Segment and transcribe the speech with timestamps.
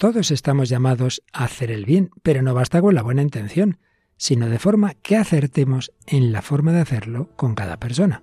[0.00, 3.76] Todos estamos llamados a hacer el bien, pero no basta con la buena intención,
[4.16, 8.22] sino de forma que acertemos en la forma de hacerlo con cada persona.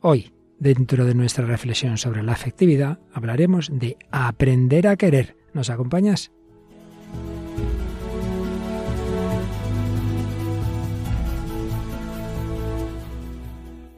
[0.00, 5.36] Hoy, dentro de nuestra reflexión sobre la afectividad, hablaremos de aprender a querer.
[5.52, 6.32] ¿Nos acompañas?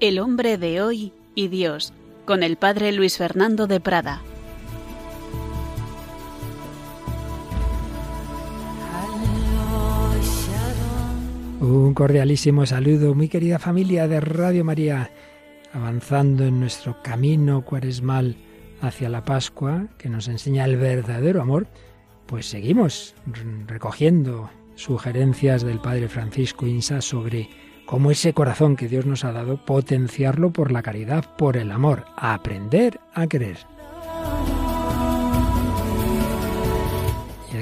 [0.01, 1.95] El hombre de hoy y Dios,
[2.27, 4.21] con el padre Luis Fernando de Prada.
[11.61, 15.11] Un cordialísimo saludo, muy querida familia de Radio María,
[15.73, 18.37] avanzando en nuestro camino cuaresmal
[18.83, 21.67] hacia la Pascua, que nos enseña el verdadero amor,
[22.27, 23.15] pues seguimos
[23.67, 27.49] recogiendo sugerencias del Padre Francisco Insa sobre
[27.87, 32.05] cómo ese corazón que Dios nos ha dado, potenciarlo por la caridad, por el amor,
[32.17, 33.57] aprender a querer.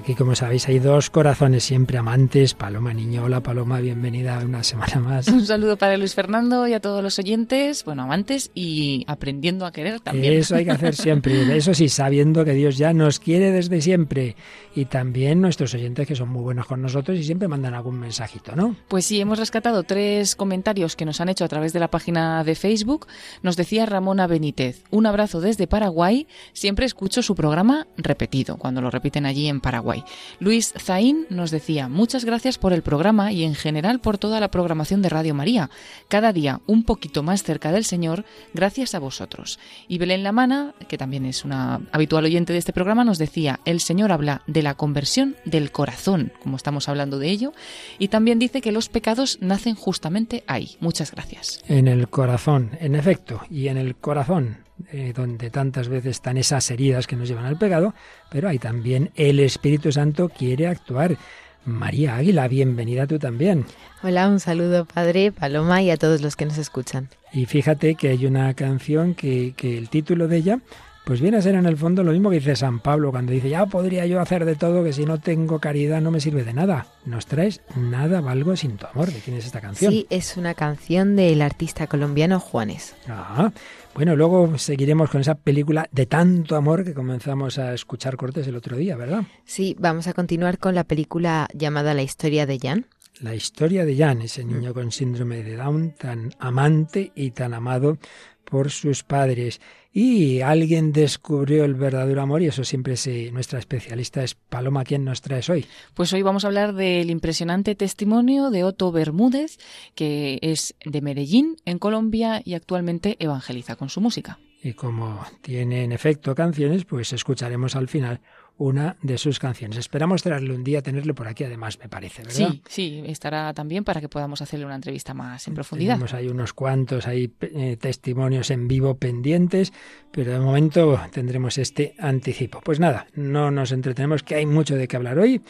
[0.04, 2.52] Aquí, como sabéis, hay dos corazones siempre amantes.
[2.52, 5.28] Paloma Niño, hola Paloma, bienvenida una semana más.
[5.28, 9.72] Un saludo para Luis Fernando y a todos los oyentes, bueno, amantes y aprendiendo a
[9.72, 10.34] querer también.
[10.34, 11.56] Eso hay que hacer siempre.
[11.56, 14.36] Eso sí, sabiendo que Dios ya nos quiere desde siempre.
[14.74, 18.54] Y también nuestros oyentes que son muy buenos con nosotros y siempre mandan algún mensajito,
[18.54, 18.76] ¿no?
[18.88, 22.44] Pues sí, hemos rescatado tres comentarios que nos han hecho a través de la página
[22.44, 23.06] de Facebook.
[23.42, 26.26] Nos decía Ramona Benítez, un abrazo desde Paraguay.
[26.52, 29.93] Siempre escucho su programa repetido, cuando lo repiten allí en Paraguay.
[30.40, 34.50] Luis Zain nos decía, muchas gracias por el programa y en general por toda la
[34.50, 35.70] programación de Radio María.
[36.08, 39.58] Cada día un poquito más cerca del Señor, gracias a vosotros.
[39.88, 43.80] Y Belén Lamana, que también es una habitual oyente de este programa, nos decía, el
[43.80, 47.52] Señor habla de la conversión del corazón, como estamos hablando de ello,
[47.98, 50.76] y también dice que los pecados nacen justamente ahí.
[50.80, 51.62] Muchas gracias.
[51.68, 56.70] En el corazón, en efecto, y en el corazón eh, donde tantas veces están esas
[56.70, 57.94] heridas que nos llevan al pecado,
[58.30, 61.16] pero ahí también el Espíritu Santo quiere actuar.
[61.64, 63.64] María Águila, bienvenida tú también.
[64.02, 67.08] Hola, un saludo Padre, Paloma y a todos los que nos escuchan.
[67.32, 70.58] Y fíjate que hay una canción que, que el título de ella
[71.04, 73.50] pues viene a ser en el fondo lo mismo que dice San Pablo cuando dice,
[73.50, 76.54] ya podría yo hacer de todo, que si no tengo caridad no me sirve de
[76.54, 76.86] nada.
[77.04, 79.12] Nos traes Nada valgo sin tu amor.
[79.12, 79.92] ¿De quién es esta canción?
[79.92, 82.94] Sí, es una canción del artista colombiano Juanes.
[83.06, 83.52] Ah,
[83.94, 88.56] bueno, luego seguiremos con esa película de tanto amor que comenzamos a escuchar cortes el
[88.56, 89.22] otro día, ¿verdad?
[89.44, 92.86] Sí, vamos a continuar con la película llamada La historia de Jan.
[93.20, 97.98] La historia de Jan, ese niño con síndrome de Down, tan amante y tan amado
[98.44, 99.60] por sus padres.
[99.96, 104.82] Y alguien descubrió el verdadero amor y eso siempre es nuestra especialista es Paloma.
[104.82, 105.66] ¿Quién nos traes hoy?
[105.94, 109.56] Pues hoy vamos a hablar del impresionante testimonio de Otto Bermúdez,
[109.94, 114.40] que es de Medellín, en Colombia, y actualmente evangeliza con su música.
[114.64, 118.20] Y como tiene en efecto canciones, pues escucharemos al final
[118.56, 119.78] una de sus canciones.
[119.78, 122.50] Esperamos traerle un día, tenerle por aquí además, me parece, ¿verdad?
[122.50, 125.94] Sí, sí, estará también para que podamos hacerle una entrevista más en profundidad.
[125.94, 129.72] Tenemos ahí unos cuantos hay eh, testimonios en vivo pendientes,
[130.12, 132.60] pero de momento tendremos este anticipo.
[132.60, 135.42] Pues nada, no nos entretenemos, que hay mucho de qué hablar hoy.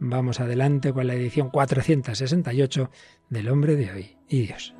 [0.00, 2.90] Vamos adelante con la edición 468
[3.30, 4.74] del Hombre de Hoy y Dios.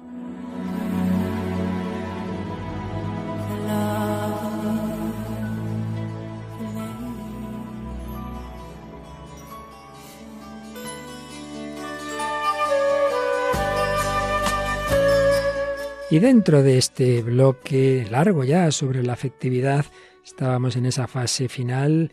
[16.10, 19.84] Y dentro de este bloque largo ya sobre la afectividad,
[20.24, 22.12] estábamos en esa fase final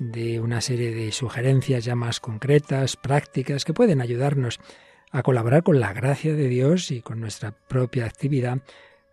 [0.00, 4.58] de una serie de sugerencias ya más concretas, prácticas, que pueden ayudarnos
[5.12, 8.62] a colaborar con la gracia de Dios y con nuestra propia actividad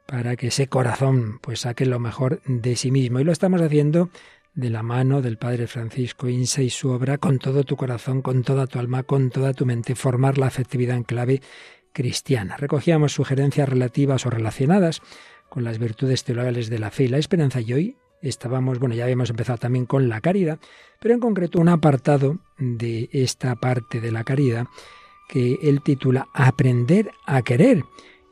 [0.08, 3.20] para que ese corazón pues saque lo mejor de sí mismo.
[3.20, 4.10] Y lo estamos haciendo
[4.56, 8.42] de la mano del Padre Francisco Insa y su obra con todo tu corazón, con
[8.42, 11.42] toda tu alma, con toda tu mente, formar la afectividad en clave
[11.94, 12.58] cristiana.
[12.58, 15.02] Recogíamos sugerencias relativas o relacionadas
[15.50, 19.04] con las virtudes teologales de la fe y la esperanza y hoy estábamos, bueno, ya
[19.04, 20.60] habíamos empezado también con la caridad,
[21.00, 24.66] pero en concreto un apartado de esta parte de la caridad
[25.30, 27.84] que él titula Aprender a querer.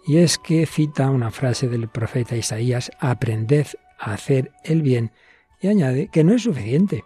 [0.06, 3.68] Y es que cita una frase del profeta Isaías, aprended
[4.00, 5.12] a hacer el bien,
[5.62, 7.03] y añade que no es suficiente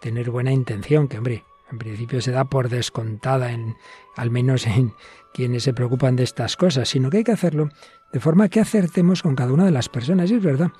[0.00, 3.76] tener buena intención, que hombre, en principio se da por descontada en,
[4.16, 4.92] al menos en,
[5.34, 7.68] quienes se preocupan de estas cosas, sino que hay que hacerlo
[8.12, 10.30] de forma que acertemos con cada una de las personas.
[10.30, 10.70] Y es verdad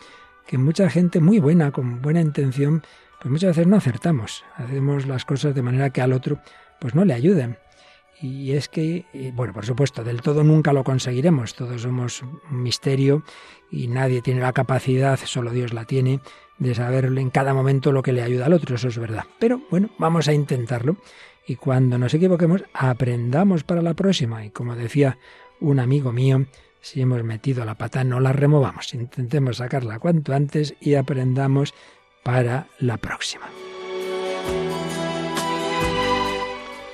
[0.46, 2.84] que mucha gente muy buena, con buena intención,
[3.20, 4.44] pues muchas veces no acertamos.
[4.54, 6.38] Hacemos las cosas de manera que al otro
[6.78, 7.58] pues no le ayuden.
[8.20, 11.56] Y es que, eh, bueno, por supuesto, del todo nunca lo conseguiremos.
[11.56, 13.24] Todos somos un misterio
[13.72, 16.20] y nadie tiene la capacidad, solo Dios la tiene,
[16.58, 19.24] de saber en cada momento lo que le ayuda al otro, eso es verdad.
[19.40, 20.96] Pero bueno, vamos a intentarlo
[21.46, 24.44] y cuando nos equivoquemos, aprendamos para la próxima.
[24.44, 25.18] Y como decía
[25.60, 26.46] un amigo mío,
[26.80, 28.94] si hemos metido la pata, no la removamos.
[28.94, 31.74] Intentemos sacarla cuanto antes y aprendamos
[32.22, 33.46] para la próxima.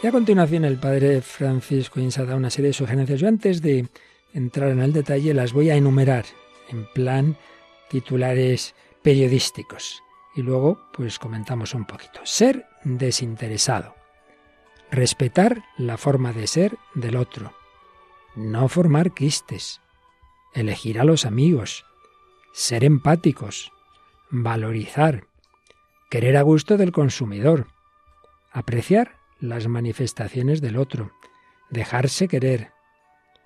[0.02, 3.20] Y a continuación el padre Francisco Insa da una serie de sugerencias.
[3.20, 3.88] Yo antes de
[4.32, 6.24] entrar en el detalle las voy a enumerar
[6.70, 7.36] en plan
[7.90, 10.02] titulares periodísticos.
[10.34, 12.20] Y luego pues comentamos un poquito.
[12.24, 13.99] Ser desinteresado.
[14.90, 17.54] Respetar la forma de ser del otro.
[18.34, 19.80] No formar quistes.
[20.52, 21.84] Elegir a los amigos.
[22.52, 23.72] Ser empáticos.
[24.30, 25.28] Valorizar.
[26.10, 27.68] Querer a gusto del consumidor.
[28.50, 31.12] Apreciar las manifestaciones del otro.
[31.70, 32.72] Dejarse querer.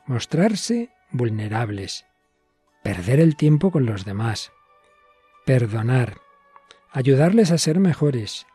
[0.06, 2.06] Mostrarse vulnerables.
[2.82, 4.50] Perder el tiempo con los demás.
[5.44, 6.22] Perdonar.
[6.90, 8.46] Ayudarles a ser mejores.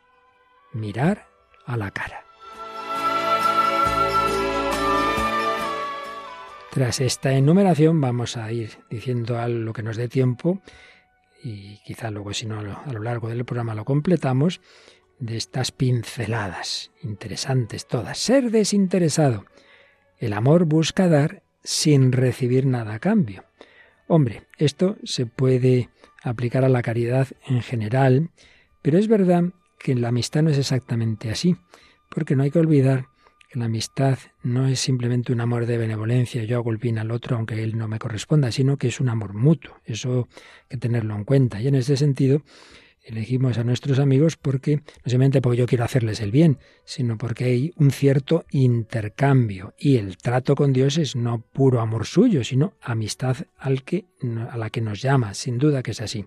[0.73, 1.27] Mirar
[1.67, 2.28] a la cara.
[6.71, 10.61] Tras esta enumeración vamos a ir diciendo a lo que nos dé tiempo
[11.43, 14.61] y quizá luego si no a lo largo del programa lo completamos
[15.17, 18.19] de estas pinceladas interesantes todas.
[18.19, 19.45] Ser desinteresado.
[20.17, 23.45] El amor busca dar sin recibir nada a cambio.
[24.07, 25.89] Hombre, esto se puede
[26.23, 28.29] aplicar a la caridad en general,
[28.81, 29.45] pero es verdad
[29.79, 31.55] que en la amistad no es exactamente así,
[32.09, 33.07] porque no hay que olvidar
[33.53, 37.35] la amistad no es simplemente un amor de benevolencia, yo hago el bien al otro
[37.35, 40.27] aunque él no me corresponda, sino que es un amor mutuo, eso
[40.63, 41.61] hay que tenerlo en cuenta.
[41.61, 42.43] Y en ese sentido,
[43.03, 47.45] elegimos a nuestros amigos porque, no simplemente porque yo quiero hacerles el bien, sino porque
[47.45, 49.73] hay un cierto intercambio.
[49.79, 54.05] Y el trato con Dios es no puro amor suyo, sino amistad al que,
[54.51, 56.25] a la que nos llama, sin duda que es así.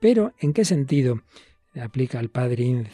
[0.00, 1.22] Pero, ¿en qué sentido
[1.80, 2.86] aplica al padre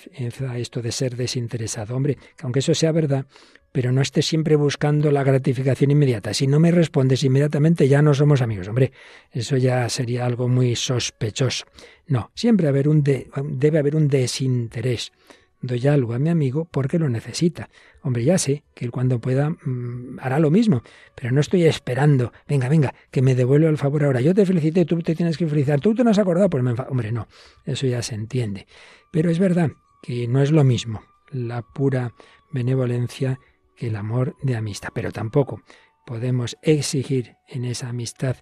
[0.56, 1.96] esto de ser desinteresado.
[1.96, 3.26] Hombre, que aunque eso sea verdad,
[3.73, 6.32] pero no esté siempre buscando la gratificación inmediata.
[6.32, 8.69] Si no me respondes inmediatamente, ya no somos amigos.
[8.69, 8.93] Hombre,
[9.31, 11.67] eso ya sería algo muy sospechoso.
[12.06, 15.12] No, siempre haber un debe haber un desinterés
[15.61, 17.69] doy algo a mi amigo porque lo necesita.
[18.03, 20.82] Hombre, ya sé que él cuando pueda mm, hará lo mismo,
[21.14, 24.20] pero no estoy esperando, venga, venga, que me devuelva el favor ahora.
[24.20, 26.73] Yo te felicité, tú te tienes que felicitar, tú te no has acordado, pues me
[26.88, 27.29] Hombre, no,
[27.64, 28.67] eso ya se entiende.
[29.12, 29.70] Pero es verdad
[30.03, 32.14] que no es lo mismo la pura
[32.52, 33.41] benevolencia
[33.76, 35.62] que el amor de amistad, pero tampoco
[36.06, 38.37] podemos exigir en esa amistad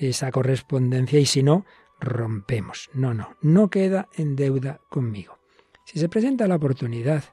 [0.00, 1.66] esa correspondencia y si no,
[2.00, 2.88] rompemos.
[2.94, 5.39] No, no, no queda en deuda conmigo.
[5.90, 7.24] Si se presenta la oportunidad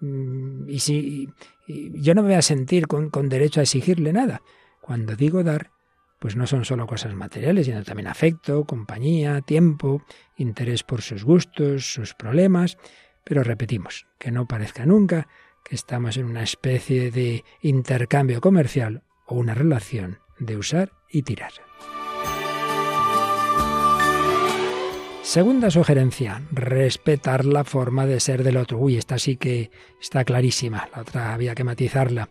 [0.00, 1.28] mm, y si
[1.66, 4.42] yo no me voy a sentir con, con derecho a exigirle nada.
[4.82, 5.70] Cuando digo dar,
[6.18, 10.02] pues no son solo cosas materiales, sino también afecto, compañía, tiempo,
[10.36, 12.76] interés por sus gustos, sus problemas.
[13.24, 15.28] Pero repetimos, que no parezca nunca
[15.64, 21.52] que estamos en una especie de intercambio comercial o una relación de usar y tirar.
[25.22, 28.78] Segunda sugerencia, respetar la forma de ser del otro.
[28.78, 29.70] Uy, esta sí que
[30.00, 32.28] está clarísima, la otra había que matizarla.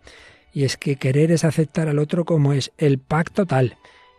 [0.53, 3.77] Y es que querer es aceptar al otro como es, el pacto tal.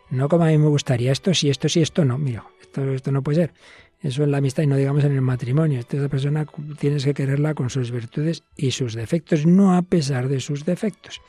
[0.09, 2.17] No como a mí me gustaría, esto sí, esto sí, esto no.
[2.17, 3.55] Mira, esto, esto no puede ser.
[4.01, 5.79] Eso en la amistad y no digamos en el matrimonio.
[5.79, 6.47] Esta persona
[6.79, 11.21] tienes que quererla con sus virtudes y sus defectos, no a pesar de sus defectos.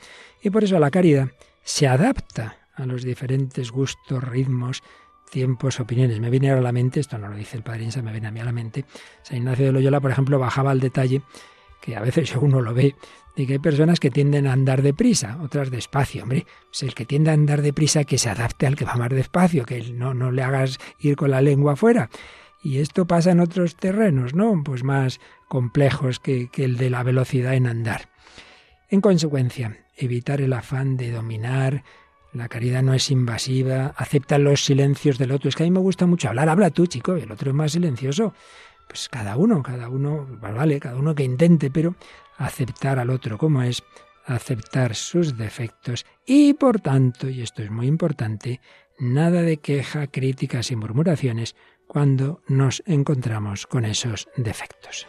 [0.42, 1.28] Y por eso la caridad
[1.62, 4.82] se adapta a los diferentes gustos, ritmos,
[5.34, 6.20] tiempos, opiniones.
[6.20, 8.30] Me viene a la mente, esto no lo dice el padre Insa, me viene a
[8.30, 8.84] mí a la mente.
[9.22, 11.22] San Ignacio de Loyola, por ejemplo, bajaba al detalle,
[11.82, 12.94] que a veces uno lo ve,
[13.34, 16.22] de que hay personas que tienden a andar deprisa, otras despacio.
[16.22, 19.10] Hombre, pues el que tiende a andar deprisa, que se adapte al que va más
[19.10, 22.10] despacio, que no, no le hagas ir con la lengua afuera.
[22.62, 24.62] Y esto pasa en otros terrenos, ¿no?
[24.64, 28.08] Pues más complejos que el de la velocidad en andar.
[28.88, 31.82] En consecuencia, evitar el afán de dominar,
[32.34, 35.48] la caridad no es invasiva, acepta los silencios del otro.
[35.48, 37.54] Es que a mí me gusta mucho hablar, habla tú, chico, y el otro es
[37.54, 38.34] más silencioso.
[38.88, 41.94] Pues cada uno, cada uno, vale, cada uno que intente, pero
[42.36, 43.82] aceptar al otro como es,
[44.26, 48.60] aceptar sus defectos y por tanto, y esto es muy importante,
[48.98, 51.54] nada de queja, críticas y murmuraciones
[51.86, 55.06] cuando nos encontramos con esos defectos.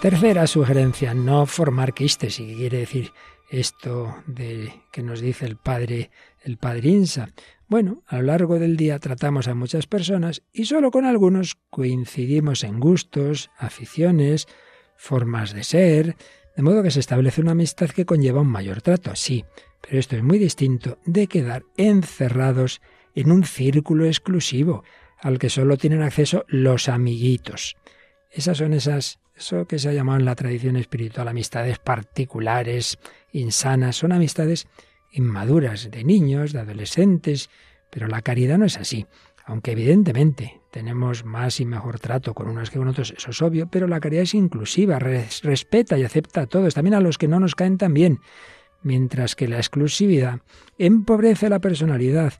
[0.00, 2.40] Tercera sugerencia, no formar quistes.
[2.40, 3.12] ¿Y quiere decir
[3.50, 6.10] esto de que nos dice el padre,
[6.42, 7.28] el padre Insa?
[7.68, 12.64] Bueno, a lo largo del día tratamos a muchas personas y solo con algunos coincidimos
[12.64, 14.48] en gustos, aficiones,
[14.96, 16.16] formas de ser,
[16.56, 19.44] de modo que se establece una amistad que conlleva un mayor trato, sí,
[19.82, 22.80] pero esto es muy distinto de quedar encerrados
[23.14, 24.82] en un círculo exclusivo
[25.18, 27.76] al que solo tienen acceso los amiguitos.
[28.30, 32.98] Esas son esas eso que se ha llamado en la tradición espiritual amistades particulares,
[33.32, 34.68] insanas, son amistades
[35.12, 37.48] inmaduras, de niños, de adolescentes,
[37.90, 39.06] pero la caridad no es así.
[39.46, 43.68] Aunque evidentemente tenemos más y mejor trato con unos que con otros, eso es obvio,
[43.68, 47.40] pero la caridad es inclusiva, respeta y acepta a todos, también a los que no
[47.40, 48.20] nos caen tan bien,
[48.82, 50.40] mientras que la exclusividad
[50.78, 52.34] empobrece la personalidad,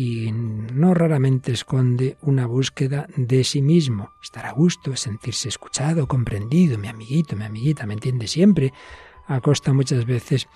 [0.00, 4.12] y no raramente esconde una búsqueda de sí mismo.
[4.22, 8.72] Estar a gusto, sentirse escuchado, comprendido, mi amiguito, mi amiguita, me entiende siempre,
[9.26, 10.46] a costa muchas veces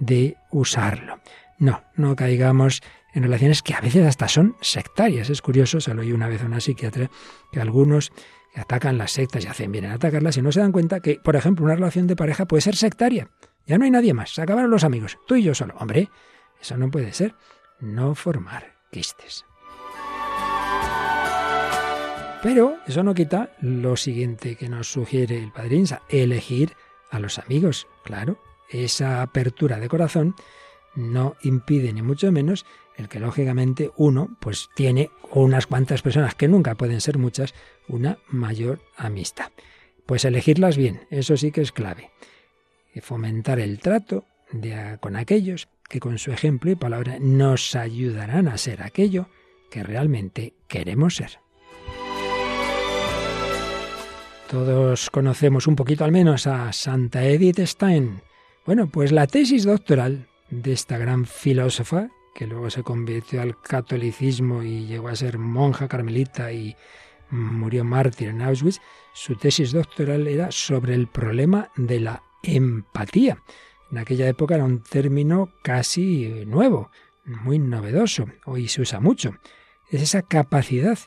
[0.00, 1.20] de usarlo.
[1.60, 2.82] No, no caigamos
[3.14, 5.30] en relaciones que a veces hasta son sectarias.
[5.30, 7.08] Es curioso, se lo oí una vez a una psiquiatra,
[7.52, 8.10] que algunos
[8.56, 11.36] atacan las sectas y hacen bien en atacarlas y no se dan cuenta que, por
[11.36, 13.30] ejemplo, una relación de pareja puede ser sectaria.
[13.64, 15.76] Ya no hay nadie más, se acabaron los amigos, tú y yo solo.
[15.78, 16.10] Hombre,
[16.60, 17.36] eso no puede ser.
[17.78, 19.44] No formar quistes.
[22.42, 26.74] Pero eso no quita lo siguiente que nos sugiere el Padre Insa, elegir
[27.10, 27.88] a los amigos.
[28.04, 28.38] Claro,
[28.70, 30.36] esa apertura de corazón
[30.94, 32.64] no impide ni mucho menos
[32.96, 37.54] el que lógicamente uno pues tiene unas cuantas personas que nunca pueden ser muchas
[37.86, 39.50] una mayor amistad.
[40.06, 42.10] Pues elegirlas bien, eso sí que es clave.
[43.00, 44.24] Fomentar el trato
[45.00, 49.28] con aquellos que con su ejemplo y palabra nos ayudarán a ser aquello
[49.70, 51.40] que realmente queremos ser.
[54.50, 58.22] Todos conocemos un poquito al menos a Santa Edith Stein.
[58.64, 64.62] Bueno, pues la tesis doctoral de esta gran filósofa, que luego se convirtió al catolicismo
[64.62, 66.76] y llegó a ser monja carmelita y
[67.30, 68.80] murió mártir en Auschwitz,
[69.12, 73.42] su tesis doctoral era sobre el problema de la empatía.
[73.90, 76.90] En aquella época era un término casi nuevo,
[77.24, 79.34] muy novedoso, hoy se usa mucho.
[79.90, 80.98] Es esa capacidad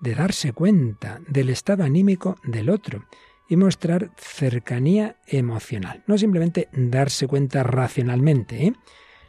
[0.00, 3.04] de darse cuenta del estado anímico del otro
[3.48, 6.02] y mostrar cercanía emocional.
[6.06, 8.72] No simplemente darse cuenta racionalmente, ¿eh?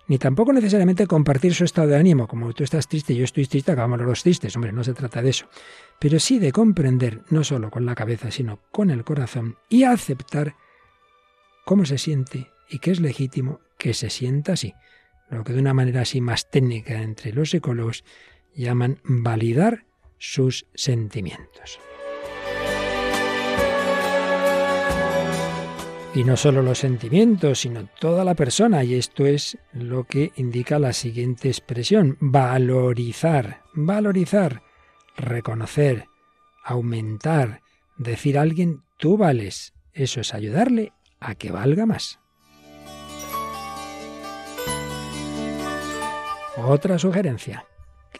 [0.07, 3.71] ni tampoco necesariamente compartir su estado de ánimo, como tú estás triste yo estoy triste,
[3.71, 5.47] acabamos los tristes, hombre, no se trata de eso,
[5.99, 10.55] pero sí de comprender, no solo con la cabeza, sino con el corazón, y aceptar
[11.65, 14.73] cómo se siente y que es legítimo que se sienta así,
[15.29, 18.03] lo que de una manera así más técnica entre los psicólogos
[18.55, 19.85] llaman validar
[20.17, 21.79] sus sentimientos.
[26.13, 30.77] Y no solo los sentimientos, sino toda la persona, y esto es lo que indica
[30.77, 34.61] la siguiente expresión, valorizar, valorizar,
[35.15, 36.05] reconocer,
[36.65, 37.61] aumentar,
[37.97, 42.20] decir a alguien, tú vales, eso es ayudarle a que valga más.
[46.63, 47.65] Otra sugerencia.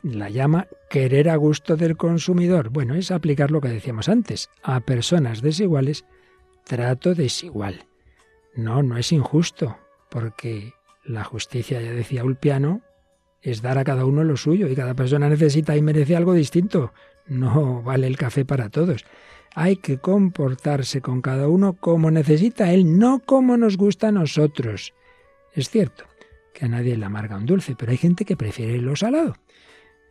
[0.02, 2.70] La llama querer a gusto del consumidor.
[2.70, 4.50] Bueno, es aplicar lo que decíamos antes.
[4.64, 6.06] A personas desiguales,
[6.66, 7.86] trato desigual.
[8.56, 9.78] No, no es injusto,
[10.10, 10.74] porque
[11.06, 12.82] la justicia, ya decía Ulpiano,
[13.42, 16.94] es dar a cada uno lo suyo y cada persona necesita y merece algo distinto.
[17.28, 19.06] No vale el café para todos.
[19.54, 24.94] Hay que comportarse con cada uno como necesita él, no como nos gusta a nosotros.
[25.54, 26.06] Es cierto,
[26.54, 29.36] que a nadie le amarga un dulce, pero hay gente que prefiere lo salado.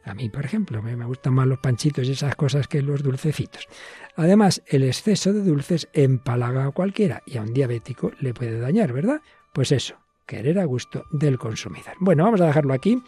[0.05, 3.69] A mí, por ejemplo, me gustan más los panchitos y esas cosas que los dulcecitos.
[4.17, 8.93] Además, el exceso de dulces empalaga a cualquiera y a un diabético le puede dañar,
[8.93, 9.21] ¿verdad?
[9.53, 11.95] Pues eso, querer a gusto del consumidor.
[12.01, 13.03] Bueno, vamos a dejarlo aquí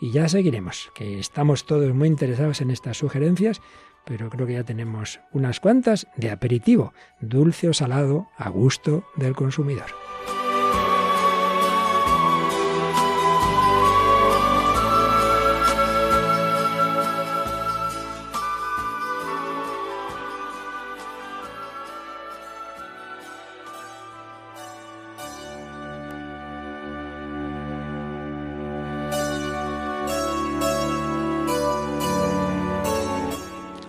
[0.00, 3.60] y ya seguiremos, que estamos todos muy interesados en estas sugerencias,
[4.06, 9.34] pero creo que ya tenemos unas cuantas de aperitivo, dulce o salado a gusto del
[9.34, 9.90] consumidor.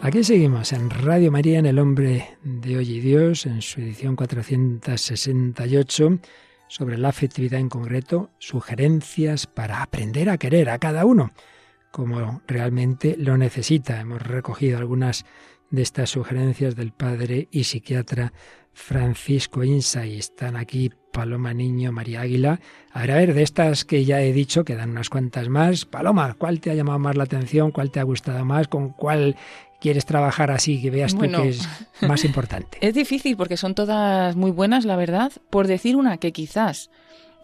[0.09, 4.15] Aquí seguimos en Radio María, en El Hombre de Hoy y Dios, en su edición
[4.15, 6.17] 468,
[6.67, 11.31] sobre la afectividad en concreto, sugerencias para aprender a querer a cada uno,
[11.91, 14.01] como realmente lo necesita.
[14.01, 15.27] Hemos recogido algunas
[15.69, 18.33] de estas sugerencias del padre y psiquiatra
[18.73, 22.59] Francisco Insa y están aquí Paloma Niño, María Águila.
[22.91, 25.85] A ver, a ver, de estas que ya he dicho, quedan unas cuantas más.
[25.85, 27.71] Paloma, ¿cuál te ha llamado más la atención?
[27.71, 28.67] ¿Cuál te ha gustado más?
[28.67, 29.35] ¿Con cuál
[29.79, 31.67] quieres trabajar así que veas tú que es
[32.01, 32.77] más importante?
[32.81, 35.31] Es difícil porque son todas muy buenas, la verdad.
[35.49, 36.89] Por decir una que quizás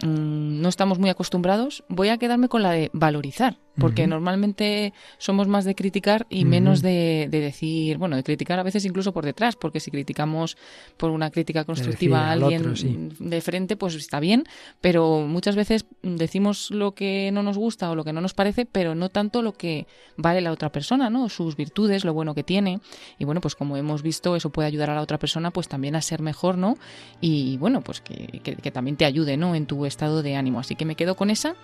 [0.01, 5.47] mm, no estamos muy acostumbrados, voy a quedarme con la de valorizar porque normalmente somos
[5.47, 9.55] más de criticar y menos de, decir, bueno, de criticar a veces incluso por detrás,
[9.55, 10.57] porque si criticamos
[10.97, 14.45] por una crítica constructiva a alguien de frente, pues está bien,
[14.81, 18.65] pero muchas veces decimos lo que no nos gusta o lo que no nos parece,
[18.65, 21.29] pero no tanto lo que vale la otra persona, ¿no?
[21.29, 22.79] Sus virtudes, lo bueno que tiene.
[23.19, 25.95] Y bueno, pues como hemos visto, eso puede ayudar a la otra persona pues también
[25.95, 26.77] a ser mejor, ¿no?
[27.21, 29.55] Y bueno, pues que, que también te ayude, ¿no?
[29.55, 30.59] En tu estado de ánimo.
[30.59, 31.55] Así que me quedo con esa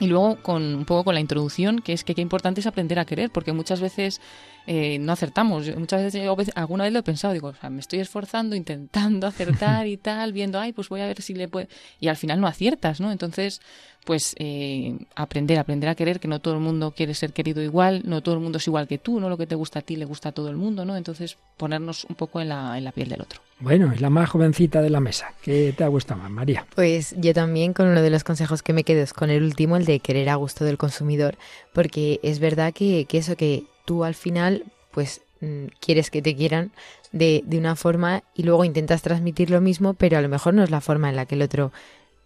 [0.00, 2.98] y luego con un poco con la introducción, que es que qué importante es aprender
[2.98, 4.20] a querer, porque muchas veces
[4.66, 5.74] eh, no acertamos.
[5.76, 9.86] Muchas veces, alguna vez lo he pensado, digo, o sea, me estoy esforzando, intentando acertar
[9.86, 11.68] y tal, viendo, ay, pues voy a ver si le puede...
[12.00, 13.10] Y al final no aciertas, ¿no?
[13.10, 13.60] Entonces,
[14.08, 18.00] pues eh, aprender, aprender a querer, que no todo el mundo quiere ser querido igual,
[18.06, 19.96] no todo el mundo es igual que tú, no lo que te gusta a ti
[19.96, 20.96] le gusta a todo el mundo, ¿no?
[20.96, 23.42] Entonces, ponernos un poco en la, en la piel del otro.
[23.60, 25.34] Bueno, es la más jovencita de la mesa.
[25.42, 26.66] ¿Qué te ha gustado más, María?
[26.74, 29.76] Pues yo también con uno de los consejos que me quedo es con el último,
[29.76, 31.36] el de querer a gusto del consumidor,
[31.74, 36.34] porque es verdad que, que eso que tú al final, pues mm, quieres que te
[36.34, 36.72] quieran
[37.12, 40.62] de, de, una forma y luego intentas transmitir lo mismo, pero a lo mejor no
[40.62, 41.72] es la forma en la que el otro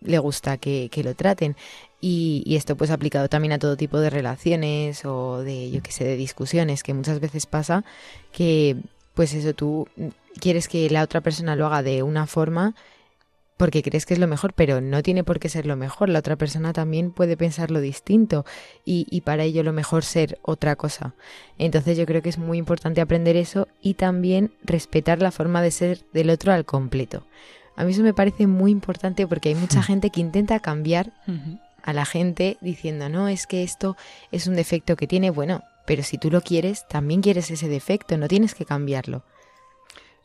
[0.05, 1.57] le gusta que, que lo traten.
[2.01, 5.93] Y, y, esto pues aplicado también a todo tipo de relaciones o de, yo qué
[5.93, 7.85] sé, de discusiones, que muchas veces pasa
[8.33, 8.77] que,
[9.15, 9.89] pues eso, tú
[10.41, 12.75] quieres que la otra persona lo haga de una forma
[13.63, 16.09] porque crees que es lo mejor, pero no tiene por qué ser lo mejor.
[16.09, 18.45] La otra persona también puede pensarlo distinto
[18.85, 21.15] y, y, para ello lo mejor ser otra cosa.
[21.59, 25.71] Entonces yo creo que es muy importante aprender eso y también respetar la forma de
[25.71, 27.25] ser del otro al completo.
[27.77, 29.85] A mí eso me parece muy importante porque hay mucha hmm.
[29.85, 31.13] gente que intenta cambiar
[31.83, 33.97] a la gente diciendo, no, es que esto
[34.31, 38.17] es un defecto que tiene, bueno, pero si tú lo quieres, también quieres ese defecto,
[38.17, 39.25] no tienes que cambiarlo.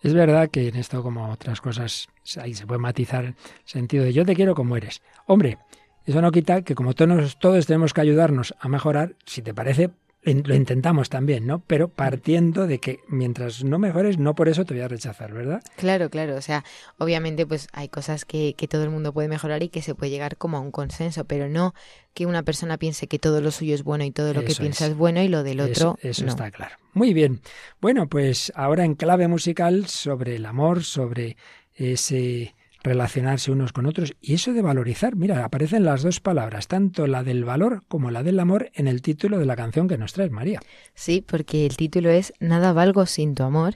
[0.01, 2.07] Es verdad que en esto, como otras cosas,
[2.39, 3.35] ahí se puede matizar el
[3.65, 5.01] sentido de yo te quiero como eres.
[5.25, 5.57] Hombre,
[6.05, 9.89] eso no quita que como todos, todos tenemos que ayudarnos a mejorar, si te parece,
[10.33, 11.59] lo intentamos también, ¿no?
[11.65, 15.61] Pero partiendo de que mientras no mejores, no por eso te voy a rechazar, ¿verdad?
[15.77, 16.35] Claro, claro.
[16.35, 16.63] O sea,
[16.97, 20.11] obviamente, pues hay cosas que, que todo el mundo puede mejorar y que se puede
[20.11, 21.73] llegar como a un consenso, pero no
[22.13, 24.87] que una persona piense que todo lo suyo es bueno y todo lo que piensa
[24.87, 24.95] es.
[24.95, 25.97] bueno y lo del otro.
[26.01, 26.75] Eso, eso está claro.
[26.93, 27.41] Muy bien.
[27.79, 31.37] Bueno, pues ahora en clave musical sobre el amor, sobre
[31.75, 32.55] ese
[32.87, 35.15] relacionarse unos con otros y eso de valorizar.
[35.15, 39.01] Mira, aparecen las dos palabras, tanto la del valor como la del amor en el
[39.01, 40.59] título de la canción que nos trae María.
[40.93, 43.75] Sí, porque el título es Nada valgo sin tu amor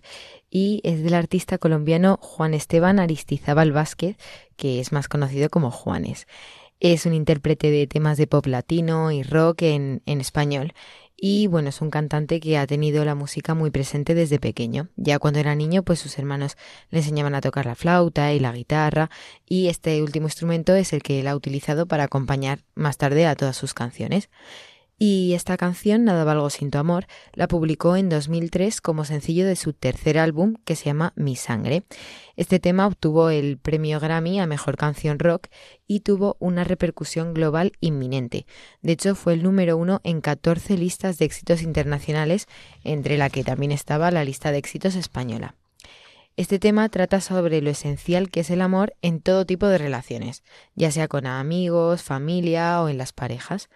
[0.49, 4.17] y es del artista colombiano Juan Esteban Aristizábal Vázquez,
[4.55, 6.27] que es más conocido como Juanes.
[6.79, 10.73] Es un intérprete de temas de pop latino y rock en, en español
[11.23, 14.89] y bueno, es un cantante que ha tenido la música muy presente desde pequeño.
[14.95, 16.57] Ya cuando era niño, pues sus hermanos
[16.89, 19.11] le enseñaban a tocar la flauta y la guitarra,
[19.47, 23.35] y este último instrumento es el que él ha utilizado para acompañar más tarde a
[23.35, 24.29] todas sus canciones.
[25.03, 29.55] Y esta canción, Nada valgo sin tu amor, la publicó en 2003 como sencillo de
[29.55, 31.85] su tercer álbum que se llama Mi sangre.
[32.35, 35.47] Este tema obtuvo el premio Grammy a Mejor Canción Rock
[35.87, 38.45] y tuvo una repercusión global inminente.
[38.83, 42.45] De hecho, fue el número uno en 14 listas de éxitos internacionales,
[42.83, 45.55] entre la que también estaba la lista de éxitos española.
[46.37, 50.43] Este tema trata sobre lo esencial que es el amor en todo tipo de relaciones,
[50.75, 53.67] ya sea con amigos, familia o en las parejas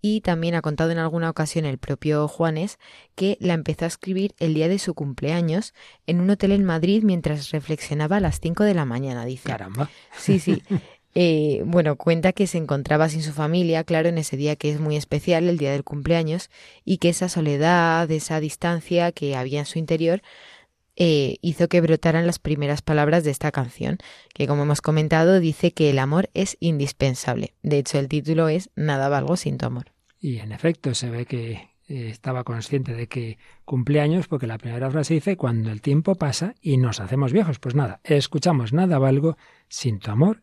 [0.00, 2.78] y también ha contado en alguna ocasión el propio Juanes
[3.14, 5.74] que la empezó a escribir el día de su cumpleaños
[6.06, 9.48] en un hotel en Madrid mientras reflexionaba a las 5 de la mañana, dice.
[9.48, 9.90] Caramba.
[10.16, 10.62] Sí, sí.
[11.20, 14.78] Eh, bueno, cuenta que se encontraba sin su familia, claro, en ese día que es
[14.78, 16.48] muy especial, el día del cumpleaños,
[16.84, 20.22] y que esa soledad, esa distancia que había en su interior,
[21.00, 23.98] eh, hizo que brotaran las primeras palabras de esta canción,
[24.34, 27.54] que como hemos comentado dice que el amor es indispensable.
[27.62, 29.92] De hecho, el título es Nada valgo sin tu amor.
[30.20, 31.52] Y en efecto se ve que
[31.86, 36.16] eh, estaba consciente de que cumple años porque la primera frase dice cuando el tiempo
[36.16, 37.60] pasa y nos hacemos viejos.
[37.60, 39.36] Pues nada, escuchamos Nada valgo
[39.68, 40.42] sin tu amor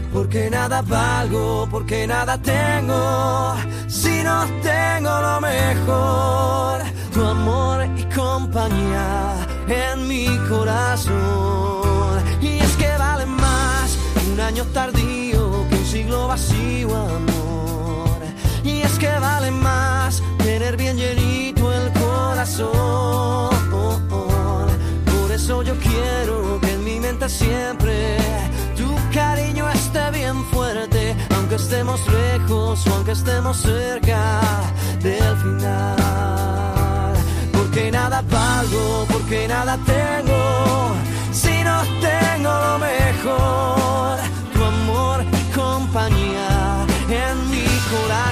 [0.13, 3.55] porque nada valgo, porque nada tengo,
[3.87, 6.81] si no tengo lo mejor,
[7.13, 12.21] tu amor y compañía en mi corazón.
[12.41, 13.97] Y es que vale más
[14.31, 18.19] un año tardío que un siglo vacío, amor.
[18.63, 21.40] Y es que vale más tener bien llenito
[32.07, 34.41] lejos o aunque estemos cerca
[35.01, 37.13] del final.
[37.51, 40.95] Porque nada valgo, porque nada tengo,
[41.31, 44.17] si no tengo lo mejor,
[44.53, 48.30] tu amor y compañía en mi corazón.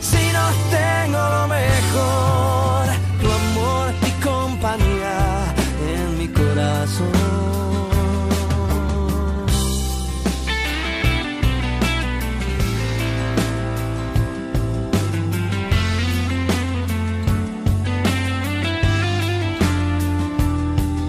[0.00, 2.86] Si no tengo lo mejor,
[3.20, 5.54] tu amor y compañía
[5.94, 7.12] en mi corazón.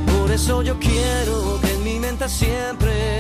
[0.06, 3.18] Por eso yo quiero que en mi mente siempre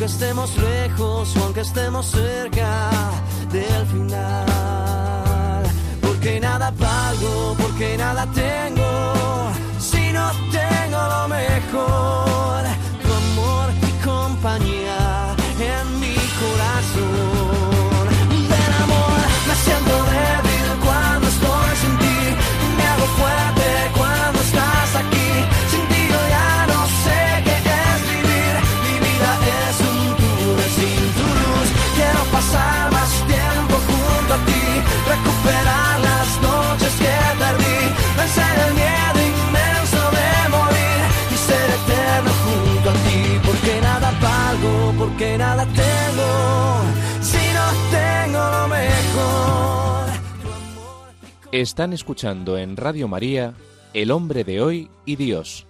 [0.00, 2.90] aunque estemos lejos o aunque estemos cerca
[3.52, 5.64] del final.
[6.00, 12.49] Porque nada valgo, porque nada tengo, si no tengo lo mejor,
[51.60, 53.52] Están escuchando en Radio María
[53.92, 55.66] El hombre de hoy y Dios,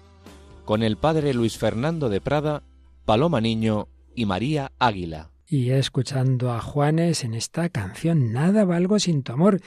[0.64, 2.62] con el padre Luis Fernando de Prada,
[3.04, 5.32] Paloma Niño y María Águila.
[5.48, 9.60] Y escuchando a Juanes en esta canción, Nada valgo sin tu amor.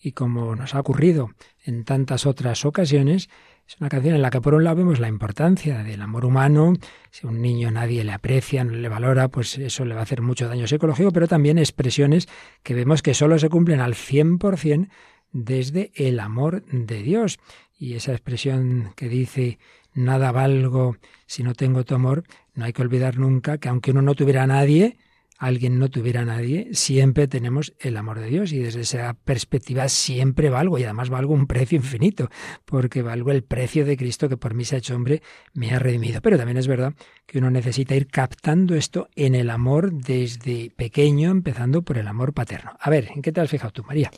[0.00, 1.28] Y como nos ha ocurrido
[1.62, 3.28] en tantas otras ocasiones,
[3.68, 6.72] es una canción en la que por un lado vemos la importancia del amor humano.
[7.10, 10.04] Si a un niño nadie le aprecia, no le valora, pues eso le va a
[10.04, 12.28] hacer mucho daño psicológico, pero también expresiones
[12.62, 14.88] que vemos que solo se cumplen al 100%
[15.32, 17.38] desde el amor de Dios.
[17.78, 19.58] Y esa expresión que dice,
[19.94, 24.02] nada valgo si no tengo tu amor, no hay que olvidar nunca que aunque uno
[24.02, 24.96] no tuviera a nadie,
[25.38, 29.88] alguien no tuviera a nadie, siempre tenemos el amor de Dios y desde esa perspectiva
[29.88, 32.30] siempre valgo y además valgo un precio infinito,
[32.64, 35.78] porque valgo el precio de Cristo que por mí se ha hecho hombre, me ha
[35.78, 36.20] redimido.
[36.22, 36.94] Pero también es verdad
[37.26, 42.32] que uno necesita ir captando esto en el amor desde pequeño, empezando por el amor
[42.32, 42.72] paterno.
[42.80, 44.10] A ver, ¿en qué te has fijado tú, María?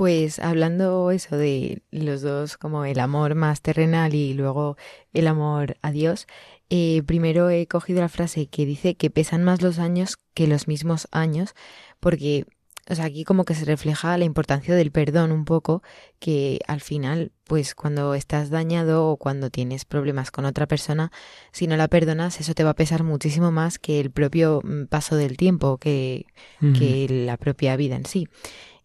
[0.00, 4.78] Pues hablando eso de los dos, como el amor más terrenal y luego
[5.12, 6.26] el amor a Dios,
[6.70, 10.68] eh, primero he cogido la frase que dice que pesan más los años que los
[10.68, 11.54] mismos años,
[12.00, 12.46] porque
[12.88, 15.82] o sea, aquí como que se refleja la importancia del perdón un poco,
[16.18, 21.12] que al final, pues cuando estás dañado o cuando tienes problemas con otra persona,
[21.52, 24.86] si no la perdonas, eso te va a pesar muchísimo más que el propio mm,
[24.86, 26.24] paso del tiempo, que
[27.08, 28.28] la propia vida en sí.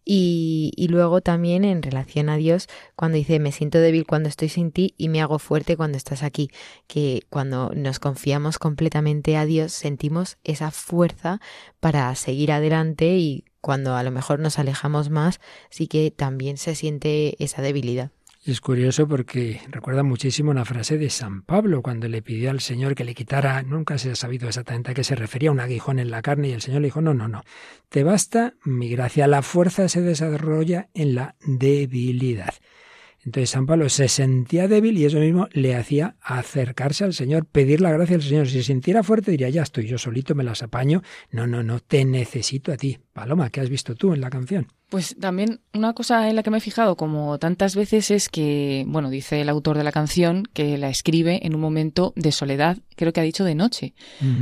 [0.08, 4.48] Y, y luego también en relación a Dios, cuando dice, me siento débil cuando estoy
[4.48, 6.48] sin ti y me hago fuerte cuando estás aquí,
[6.86, 11.40] que cuando nos confiamos completamente a Dios sentimos esa fuerza
[11.80, 15.40] para seguir adelante y cuando a lo mejor nos alejamos más,
[15.70, 18.12] sí que también se siente esa debilidad.
[18.46, 22.94] Es curioso porque recuerda muchísimo una frase de San Pablo cuando le pidió al Señor
[22.94, 26.12] que le quitara, nunca se ha sabido exactamente a qué se refería, un aguijón en
[26.12, 27.42] la carne y el Señor le dijo, no, no, no,
[27.88, 32.54] te basta mi gracia, la fuerza se desarrolla en la debilidad.
[33.24, 37.80] Entonces San Pablo se sentía débil y eso mismo le hacía acercarse al Señor, pedir
[37.80, 38.46] la gracia al Señor.
[38.46, 41.02] Si se sintiera fuerte diría, ya estoy yo solito, me las apaño.
[41.32, 43.00] No, no, no, te necesito a ti.
[43.12, 44.68] Paloma, ¿qué has visto tú en la canción?
[44.88, 48.84] Pues también una cosa en la que me he fijado como tantas veces es que,
[48.86, 52.78] bueno, dice el autor de la canción que la escribe en un momento de soledad,
[52.94, 53.94] creo que ha dicho de noche.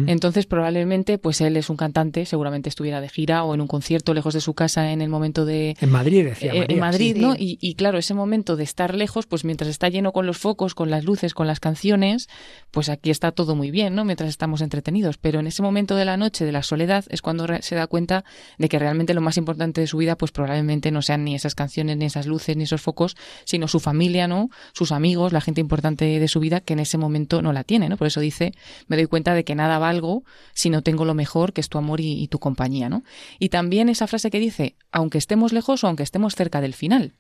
[0.07, 4.13] Entonces probablemente pues él es un cantante, seguramente estuviera de gira o en un concierto
[4.13, 5.77] lejos de su casa en el momento de...
[5.81, 6.53] En Madrid, decía.
[6.53, 7.21] Eh, María, en Madrid, sí.
[7.23, 7.35] ¿no?
[7.35, 10.75] Y, y claro, ese momento de estar lejos, pues mientras está lleno con los focos,
[10.75, 12.29] con las luces, con las canciones,
[12.71, 14.05] pues aquí está todo muy bien, ¿no?
[14.05, 15.17] Mientras estamos entretenidos.
[15.17, 17.87] Pero en ese momento de la noche, de la soledad, es cuando re- se da
[17.87, 18.25] cuenta
[18.59, 21.55] de que realmente lo más importante de su vida, pues probablemente no sean ni esas
[21.55, 24.51] canciones, ni esas luces, ni esos focos, sino su familia, ¿no?
[24.75, 27.89] Sus amigos, la gente importante de su vida, que en ese momento no la tiene,
[27.89, 27.97] ¿no?
[27.97, 28.53] Por eso dice,
[28.89, 31.79] me doy cuenta de que nada valgo si no tengo lo mejor, que es tu
[31.79, 33.05] amor y, tu compañía, ¿no?
[33.39, 37.15] Y también esa frase que dice, aunque estemos lejos o aunque estemos cerca del final.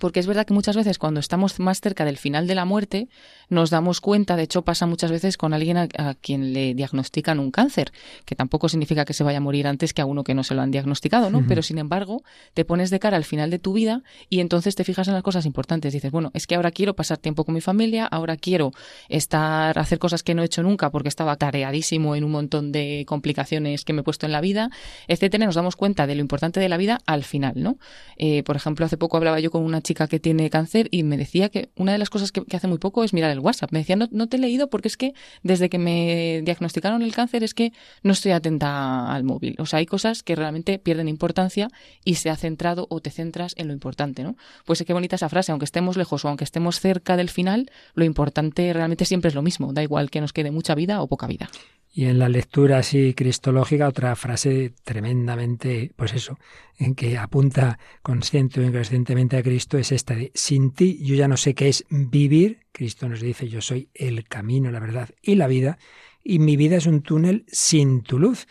[0.00, 3.08] Porque es verdad que muchas veces cuando estamos más cerca del final de la muerte
[3.48, 7.38] nos damos cuenta, de hecho pasa muchas veces con alguien a, a, quien le diagnostican
[7.38, 7.92] un cáncer,
[8.24, 10.54] que tampoco significa que se vaya a morir antes que a uno que no se
[10.54, 11.38] lo han diagnosticado, ¿no?
[11.38, 11.48] Uh -huh.
[11.48, 12.22] Pero sin embargo,
[12.54, 15.22] te pones de cara al final de tu vida y entonces te fijas en las
[15.22, 15.92] cosas importantes.
[15.92, 18.72] Dices, bueno, es que ahora quiero pasar tiempo con mi familia, ahora quiero
[19.08, 23.04] estar, hacer cosas que no he hecho nunca porque estaba tareadísimo en un montón de
[23.06, 24.70] complicaciones que me he puesto en la vida,
[25.06, 25.46] etcétera.
[25.46, 27.78] Nos damos cuenta de lo importante de la vida al final, ¿no?
[28.16, 31.16] Eh, por ejemplo, hace poco hablaba yo con una chica que tiene cáncer y me
[31.16, 33.72] decía que una de las cosas que, que, hace muy poco es mirar el WhatsApp.
[33.72, 37.14] Me decía, no, no te he leído porque es que desde que me diagnosticaron el
[37.14, 37.72] cáncer es que
[38.02, 39.56] no estoy atenta al móvil.
[39.58, 41.68] O sea, hay cosas que realmente pierden importancia
[42.04, 44.36] y se ha centrado o te centras en lo importante, ¿no?
[44.64, 48.04] Pues qué bonita esa frase, aunque estemos lejos o aunque estemos cerca del final, lo
[48.04, 51.26] importante realmente siempre es lo mismo, da igual que nos quede mucha vida o poca
[51.26, 51.48] vida.
[51.92, 56.38] Y en la lectura así cristológica, otra frase tremendamente, pues eso,
[56.78, 61.28] en que apunta consciente o inconscientemente a Cristo es esta de, sin ti yo ya
[61.28, 62.60] no sé qué es vivir.
[62.72, 65.78] Cristo nos dice, yo soy el camino, la verdad y la vida,
[66.22, 68.46] y mi vida es un túnel sin tu luz.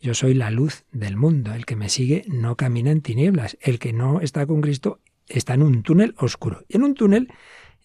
[0.00, 1.54] Yo soy la luz del mundo.
[1.54, 3.56] El que me sigue no camina en tinieblas.
[3.60, 6.64] El que no está con Cristo está en un túnel oscuro.
[6.68, 7.32] Y en un túnel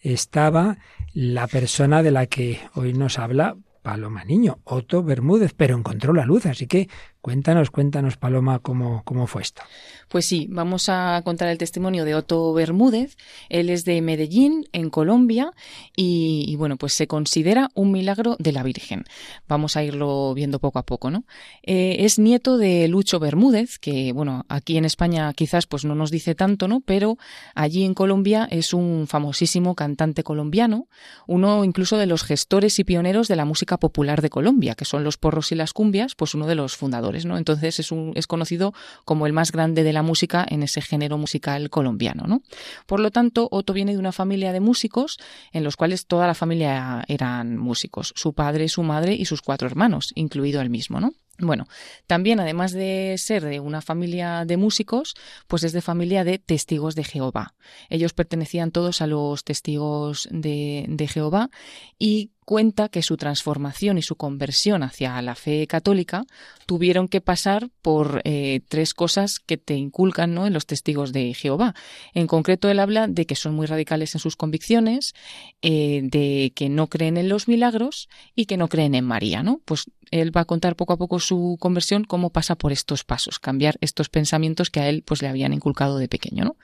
[0.00, 0.78] estaba
[1.12, 6.26] la persona de la que hoy nos habla Paloma Niño, Otto Bermúdez, pero encontró la
[6.26, 6.44] luz.
[6.46, 6.88] Así que
[7.26, 9.60] cuéntanos, cuéntanos, Paloma, cómo, cómo fue esto.
[10.06, 13.16] Pues sí, vamos a contar el testimonio de Otto Bermúdez.
[13.48, 15.50] Él es de Medellín, en Colombia,
[15.96, 19.02] y, bueno, pues se considera un milagro de la Virgen.
[19.48, 21.24] Vamos a irlo viendo poco a poco, ¿no?
[21.64, 26.12] Eh, es nieto de Lucho Bermúdez, que bueno, aquí en España quizás pues no nos
[26.12, 26.80] dice tanto, ¿no?
[26.80, 27.18] Pero
[27.56, 30.86] allí en Colombia es un famosísimo cantante colombiano,
[31.26, 35.02] uno incluso de los gestores y pioneros de la música popular de Colombia, que son
[35.02, 38.74] los porros y las cumbias, pues uno de los fundadores, Entonces es, es conocido
[39.04, 42.42] como el más grande de la música en ese género musical colombiano, ¿no?
[42.86, 45.18] Por lo tanto, Otto viene de una familia de músicos
[45.52, 49.66] en los cuales toda la familia eran músicos, su padre, su madre y sus cuatro
[49.66, 51.12] hermanos, incluido él mismo, ¿no?
[51.38, 51.66] Bueno,
[52.06, 55.14] también además de ser de una familia de músicos,
[55.46, 57.54] pues es de familia de testigos de Jehová.
[57.90, 61.50] Ellos pertenecían todos a los testigos de, Jehová
[61.98, 66.24] y cuenta que su transformación y su conversión hacia la fe católica
[66.64, 70.46] tuvieron que pasar por eh, tres cosas que te inculcan ¿no?
[70.46, 71.74] en los testigos de Jehová.
[72.14, 75.14] En concreto, él habla de que son muy radicales en sus convicciones,
[75.60, 79.42] eh, de que no creen en los milagros y que no creen en María.
[79.42, 79.60] ¿no?
[79.64, 83.38] Pues él va a contar poco a poco su conversión, cómo pasa por estos pasos,
[83.38, 86.44] cambiar estos pensamientos que a él pues, le habían inculcado de pequeño.
[86.44, 86.56] ¿no?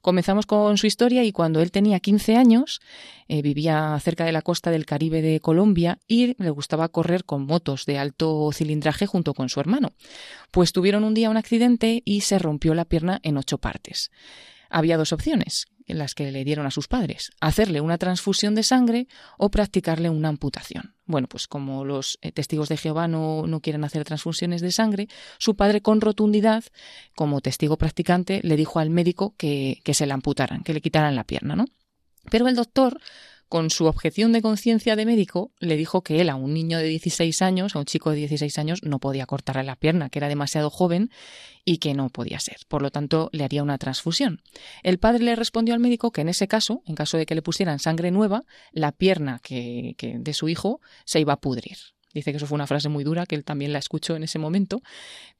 [0.00, 2.80] Comenzamos con su historia y cuando él tenía 15 años
[3.26, 7.46] eh, vivía cerca de la costa del Caribe de Colombia y le gustaba correr con
[7.46, 9.92] motos de alto cilindraje junto con su hermano.
[10.50, 14.10] Pues tuvieron un día un accidente y se rompió la pierna en ocho partes.
[14.70, 18.62] Había dos opciones en las que le dieron a sus padres, hacerle una transfusión de
[18.62, 19.08] sangre
[19.38, 20.94] o practicarle una amputación.
[21.08, 25.56] Bueno, pues como los testigos de Jehová no, no, quieren hacer transfusiones de sangre, su
[25.56, 26.62] padre con rotundidad,
[27.16, 31.16] como testigo practicante, le dijo al médico que, que se la amputaran, que le quitaran
[31.16, 31.64] la pierna, ¿no?
[32.30, 33.00] Pero el doctor
[33.48, 36.84] con su objeción de conciencia de médico, le dijo que él a un niño de
[36.84, 40.28] 16 años, a un chico de 16 años, no podía cortarle la pierna, que era
[40.28, 41.10] demasiado joven
[41.64, 42.58] y que no podía ser.
[42.68, 44.42] Por lo tanto, le haría una transfusión.
[44.82, 47.42] El padre le respondió al médico que en ese caso, en caso de que le
[47.42, 51.76] pusieran sangre nueva, la pierna que, de su hijo se iba a pudrir.
[52.14, 54.38] Dice que eso fue una frase muy dura, que él también la escuchó en ese
[54.38, 54.80] momento,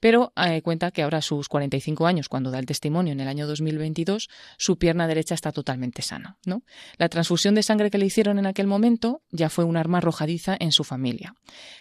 [0.01, 3.29] pero eh, cuenta que ahora a sus 45 años, cuando da el testimonio en el
[3.29, 4.29] año 2022,
[4.59, 6.37] su pierna derecha está totalmente sana.
[6.45, 6.63] ¿no?
[6.99, 10.57] La transfusión de sangre que le hicieron en aquel momento ya fue un arma arrojadiza
[10.61, 11.35] en su familia.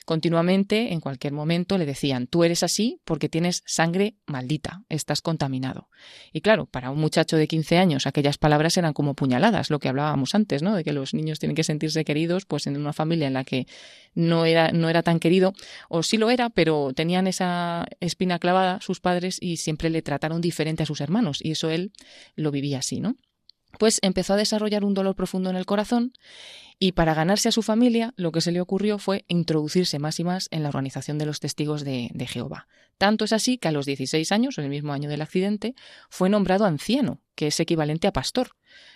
[0.06, 5.90] Continuamente, en cualquier momento, le decían, tú eres así porque tienes sangre maldita, estás contaminado.
[6.32, 9.90] Y claro, para un muchacho de 15 años aquellas palabras eran como puñaladas, lo que
[9.90, 10.76] hablábamos antes, ¿no?
[10.76, 13.68] de que los niños tienen que sentirse queridos, pues en una familia en la que
[14.16, 15.54] no era no era tan querido,
[15.90, 20.42] o sí lo era, pero tenían esa espina clavada sus padres y siempre le trataron
[20.42, 21.92] diferente a sus hermanos, y eso él
[22.36, 23.16] lo vivía así, ¿no?
[23.80, 26.14] Pues empezó a desarrollar un dolor profundo en el corazón
[26.80, 30.24] y para ganarse a su familia lo que se le ocurrió fue introducirse más y
[30.24, 32.68] más en la organización de los testigos de, Jehová.
[32.98, 35.76] Tanto es así que a los 16 años, en el mismo año del accidente,
[36.10, 38.52] fue nombrado anciano, que es equivalente a pastor.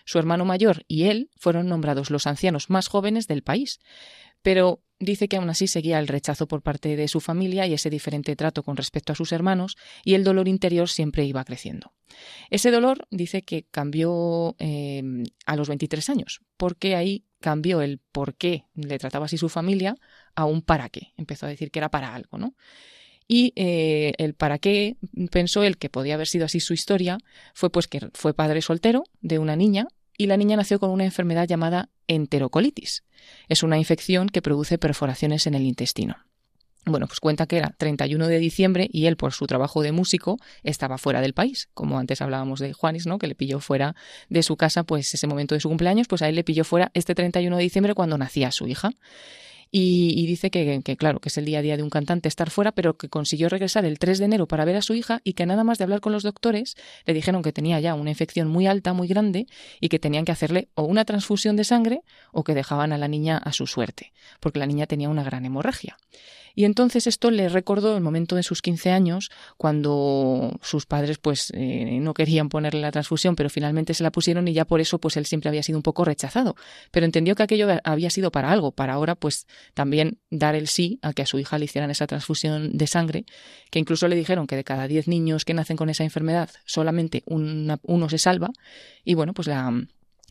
[0.05, 3.79] Su hermano mayor y él fueron nombrados los ancianos más jóvenes del país.
[4.41, 7.89] Pero dice que aún así seguía el rechazo por parte de su familia y ese
[7.89, 11.93] diferente trato con respecto a sus hermanos, y el dolor interior siempre iba creciendo.
[12.49, 15.03] Ese dolor dice que cambió eh,
[15.45, 19.95] a los 23 años, porque ahí cambió el por qué le trataba así su familia
[20.35, 21.13] a un para qué.
[21.17, 22.55] Empezó a decir que era para algo, ¿no?
[23.27, 24.97] Y eh, el para qué
[25.31, 27.17] pensó él que podía haber sido así su historia
[27.53, 29.87] fue pues que fue padre soltero de una niña
[30.21, 33.03] y la niña nació con una enfermedad llamada enterocolitis.
[33.49, 36.15] Es una infección que produce perforaciones en el intestino.
[36.85, 40.37] Bueno, pues cuenta que era 31 de diciembre y él, por su trabajo de músico,
[40.61, 41.69] estaba fuera del país.
[41.73, 43.17] Como antes hablábamos de Juanis, ¿no?
[43.17, 43.95] Que le pilló fuera
[44.29, 46.91] de su casa, pues ese momento de su cumpleaños, pues a él le pilló fuera
[46.93, 48.91] este 31 de diciembre cuando nacía su hija.
[49.73, 52.73] Y, dice que, claro, que es el día a día de un cantante estar fuera,
[52.73, 55.45] pero que consiguió regresar el 3 de enero para ver a su hija y que
[55.45, 58.67] nada más de hablar con los doctores le dijeron que tenía ya una infección muy
[58.67, 59.47] alta, muy grande
[59.79, 62.01] y que tenían que hacerle o una transfusión de sangre
[62.33, 65.45] o que dejaban a la niña a su suerte, porque la niña tenía una gran
[65.45, 65.97] hemorragia.
[66.55, 71.51] Y entonces esto le recordó el momento de sus 15 años, cuando sus padres pues
[71.55, 74.99] eh, no querían ponerle la transfusión, pero finalmente se la pusieron y ya por eso
[74.99, 76.55] pues él siempre había sido un poco rechazado.
[76.91, 80.99] Pero entendió que aquello había sido para algo, para ahora pues también dar el sí
[81.01, 83.25] a que a su hija le hicieran esa transfusión de sangre,
[83.69, 87.23] que incluso le dijeron que de cada 10 niños que nacen con esa enfermedad solamente
[87.25, 88.51] uno se salva.
[89.03, 89.71] Y bueno, pues la,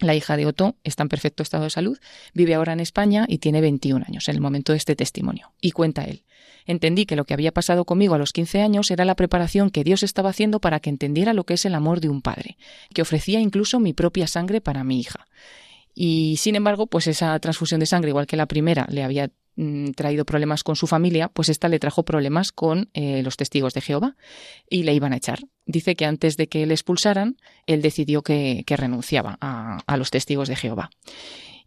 [0.01, 1.99] la hija de Otto está en perfecto estado de salud,
[2.35, 5.53] vive ahora en España y tiene 21 años en el momento de este testimonio.
[5.61, 6.25] Y cuenta él.
[6.67, 9.85] Entendí que lo que había pasado conmigo a los 15 años era la preparación que
[9.85, 12.59] Dios estaba haciendo para que entendiera lo que es el amor de un padre,
[12.95, 15.27] que ofrecía incluso mi propia sangre para mi hija.
[15.95, 19.91] Y sin embargo, pues esa transfusión de sangre, igual que la primera, le había Mm,
[19.93, 23.81] traído problemas con su familia, pues esta le trajo problemas con eh, los testigos de
[23.81, 24.17] Jehová
[24.69, 25.41] y le iban a echar.
[25.67, 27.37] Dice que antes de que le expulsaran,
[27.67, 30.91] él decidió que, renunciaba a los testigos de Jehová.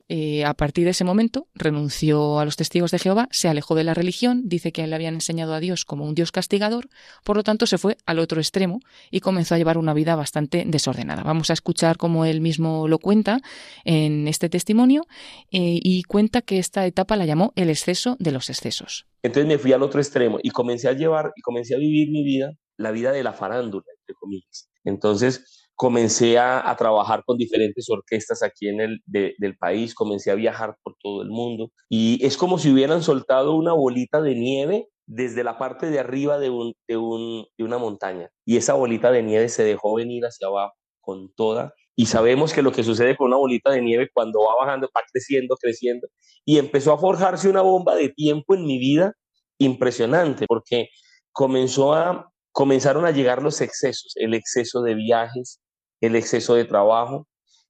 [0.10, 3.86] Eh, a partir de ese momento renunció a los testigos de Jehová, se alejó de
[3.86, 6.90] la religión, dice que le habían enseñado a Dios como un Dios castigador,
[7.24, 8.80] por lo tanto se fue al otro extremo
[9.12, 11.24] y comenzó a llevar una vida bastante desordenada.
[11.24, 13.40] Vamos a escuchar cómo él mismo lo cuenta
[13.86, 15.06] en este testimonio
[15.52, 19.08] eh, y cuenta que esta etapa la llamó el exceso de los excesos.
[19.22, 22.26] Entonces me fui al otro extremo y comencé a llevar y comencé a vivir mi
[22.26, 24.70] vida, la vida de la farándula, entre comillas.
[24.84, 30.78] Entonces, comencé a, trabajar con diferentes orquestas aquí en el del país, comencé a viajar
[30.84, 35.44] por todo el mundo y es como si hubieran soltado una bolita de nieve desde
[35.44, 39.24] la parte de arriba de, un, de, un, de una montaña y esa bolita de
[39.24, 43.28] nieve se dejó venir hacia abajo con toda y sabemos que lo que sucede con
[43.28, 46.08] una bolita de nieve cuando va bajando va creciendo, creciendo
[46.46, 49.14] y empezó a forjarse una bomba de tiempo en mi vida
[49.58, 50.90] impresionante porque
[51.32, 55.60] comenzó a comenzaron a llegar los excesos, el exceso de viajes,
[56.06, 57.28] el exceso de trabajo,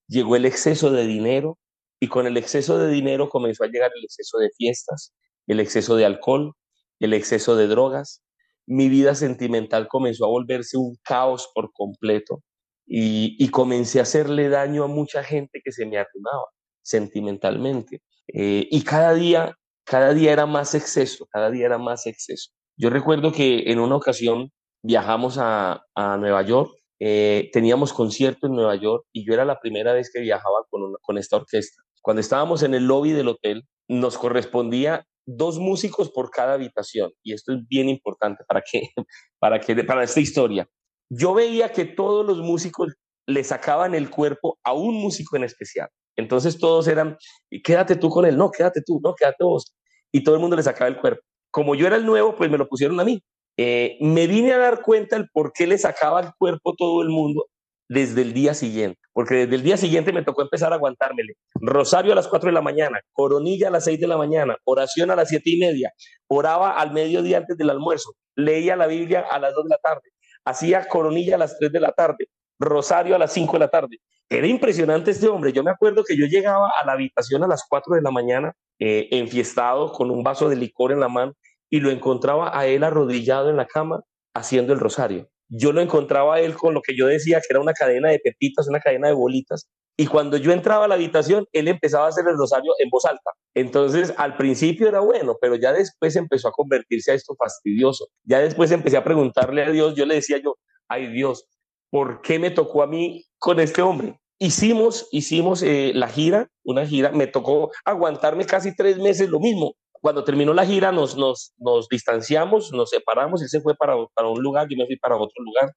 [0.08, 1.60] llegó el exceso de dinero
[2.00, 5.14] y con el exceso de dinero comenzó a llegar el exceso de fiestas,
[5.46, 6.54] el exceso de alcohol,
[7.00, 8.24] el exceso de drogas.
[8.66, 12.42] Mi vida sentimental comenzó a volverse un caos por completo
[12.88, 16.46] y, comencé a hacerle daño a mucha gente que se me arrimaba
[16.82, 18.02] sentimentalmente.
[18.28, 22.50] Eh, y cada día, cada día era más exceso, cada día era más exceso.
[22.78, 28.54] Yo recuerdo que en una ocasión viajamos a, a Nueva York eh, teníamos concierto en
[28.54, 31.82] Nueva York y yo era la primera vez que viajaba con, esta orquesta.
[32.02, 37.34] Cuando estábamos en el lobby del hotel, nos correspondía dos músicos por cada habitación y
[37.34, 38.90] esto es bien importante para que
[39.40, 40.68] para que para esta historia.
[41.10, 42.94] Yo veía que todos los músicos
[43.28, 45.90] le sacaban el cuerpo a un músico en especial.
[46.16, 47.18] Entonces todos eran,
[47.64, 49.76] quédate tú con él, no, quédate tú, no, quédate vos.
[50.12, 51.22] Y todo el mundo le sacaba el cuerpo.
[51.52, 53.22] Como yo era el nuevo, pues me lo pusieron a mí.
[53.58, 57.10] Eh, me vine a dar cuenta el por qué le sacaba el cuerpo todo el
[57.10, 57.46] mundo
[57.88, 61.34] desde el día siguiente, porque desde el día siguiente me tocó empezar a aguantármele.
[61.56, 65.12] Rosario a las 4 de la mañana, coronilla a las 6 de la mañana, oración
[65.12, 65.94] a las 7 y media,
[66.28, 70.10] oraba al mediodía antes del almuerzo, leía la Biblia a las 2 de la tarde,
[70.46, 74.00] hacía coronilla a las 3 de la tarde, rosario a las 5 de la tarde.
[74.30, 75.54] Era impresionante este hombre.
[75.54, 78.54] Yo me acuerdo que yo llegaba a la habitación a las 4 de la mañana,
[78.80, 81.34] eh, enfiestado, con un vaso de licor en la mano,
[81.74, 84.04] y lo encontraba a él arrodillado en la cama
[84.36, 85.28] haciendo el rosario.
[85.50, 88.20] Yo lo encontraba a él con lo que yo decía que era una cadena de
[88.20, 92.10] pepitas, una cadena de bolitas, y cuando yo entraba a la habitación, él empezaba a
[92.10, 93.32] hacer el rosario en voz alta.
[93.56, 98.06] Entonces, al principio era bueno, pero ya después empezó a convertirse a esto fastidioso.
[98.24, 100.58] Ya después empecé a preguntarle a Dios, yo le decía yo,
[100.88, 101.48] ay Dios,
[101.90, 104.20] ¿por qué me tocó a mí con este hombre?
[104.38, 109.74] Hicimos, hicimos eh, la gira, una gira, me tocó aguantarme casi tres meses lo mismo.
[110.04, 114.28] Cuando terminó la gira nos, nos, nos distanciamos, nos separamos, él se fue para, para
[114.28, 115.74] un lugar, yo me fui para otro lugar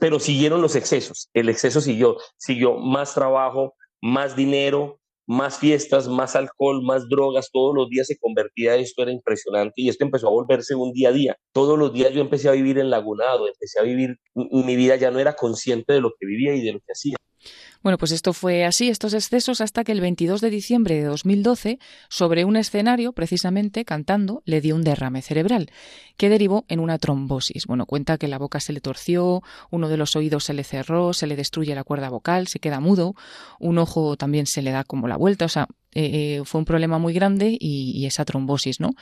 [0.00, 1.28] pero siguieron los excesos.
[1.34, 7.74] El exceso siguió, siguió más trabajo, más dinero, más fiestas, más alcohol, más drogas, todos
[7.74, 11.12] los días se convertía esto, era impresionante y esto empezó a volverse un día a
[11.12, 11.36] día.
[11.52, 15.18] Todos los días yo empecé a vivir enlagunado, empecé a vivir, mi vida ya no
[15.18, 17.16] era consciente de lo que vivía y de lo que hacía.
[17.84, 21.78] Bueno, pues esto fue así, estos excesos, hasta que el 22 de diciembre de 2012,
[22.08, 25.70] sobre un escenario, precisamente cantando, le dio un derrame cerebral,
[26.16, 27.66] que derivó en una trombosis.
[27.66, 31.12] Bueno, cuenta que la boca se le torció, uno de los oídos se le cerró,
[31.12, 33.16] se le destruye la cuerda vocal, se queda mudo,
[33.60, 36.64] un ojo también se le da como la vuelta, o sea, eh, eh, fue un
[36.64, 38.94] problema muy grande y, esa trombosis, ¿no?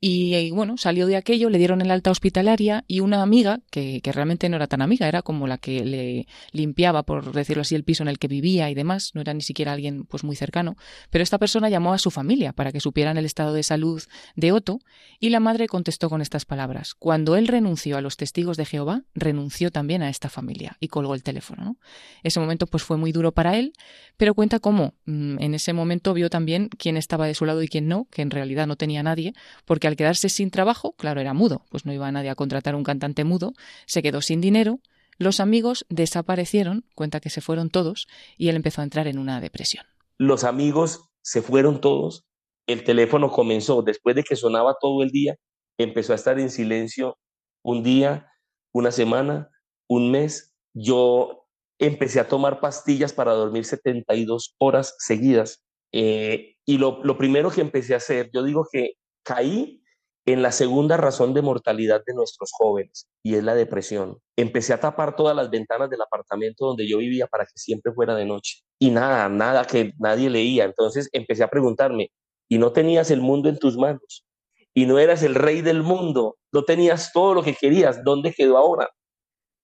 [0.00, 4.12] Y, bueno, salió de aquello, le dieron el alta hospitalaria y una amiga, que, que,
[4.12, 7.84] realmente no era tan amiga, era como la que le limpiaba, por decirlo así, el
[7.84, 10.76] piso en el que vivía y demás, no era ni siquiera alguien pues muy cercano,
[11.08, 14.02] pero esta persona llamó a su familia para que supieran el estado de salud
[14.36, 14.80] de Otto
[15.20, 19.04] y la madre contestó con estas palabras, cuando él renunció a los testigos de Jehová,
[19.14, 21.76] renunció también a esta familia y colgó el teléfono, ¿no?
[22.22, 23.72] Ese momento pues fue muy duro para él,
[24.18, 27.68] pero cuenta cómo mm, en ese momento vio también quién estaba de su lado y
[27.68, 29.32] quién no, que en realidad no tenía nadie,
[29.64, 32.84] porque al quedarse sin trabajo, claro, era mudo, pues no iba nadie a contratar un
[32.84, 33.52] cantante mudo,
[33.86, 34.80] se quedó sin dinero,
[35.18, 39.40] los amigos desaparecieron, cuenta que se fueron todos, y él empezó a entrar en una
[39.40, 39.86] depresión.
[40.18, 42.24] Los amigos se fueron todos,
[42.66, 45.36] el teléfono comenzó, después de que sonaba todo el día,
[45.78, 47.18] empezó a estar en silencio
[47.62, 48.30] un día,
[48.72, 49.50] una semana,
[49.88, 50.54] un mes.
[50.74, 51.46] Yo
[51.78, 57.94] empecé a tomar pastillas para dormir 72 horas seguidas eh, y lo primero que empecé
[57.94, 58.94] a hacer, yo digo que
[59.24, 59.80] caí
[60.26, 64.18] en la segunda razón de mortalidad de nuestros jóvenes, y es la depresión.
[64.36, 68.14] Empecé a tapar todas las ventanas del apartamento donde yo vivía para que siempre fuera
[68.14, 68.60] de noche.
[68.78, 70.64] Y nada, nada que nadie leía.
[70.64, 72.10] Entonces empecé a preguntarme,
[72.48, 74.24] ¿y no tenías el mundo en tus manos?
[74.72, 76.36] ¿Y no eras el rey del mundo?
[76.52, 78.02] ¿No tenías todo lo que querías?
[78.02, 78.90] ¿Dónde quedó ahora?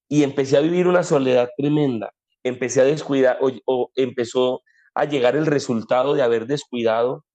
[0.07, 2.13] Y empecé a vivir una soledad tremenda.
[2.43, 4.61] Empecé a descuidar, o empezó
[4.93, 7.25] a llegar el resultado de haber descuidado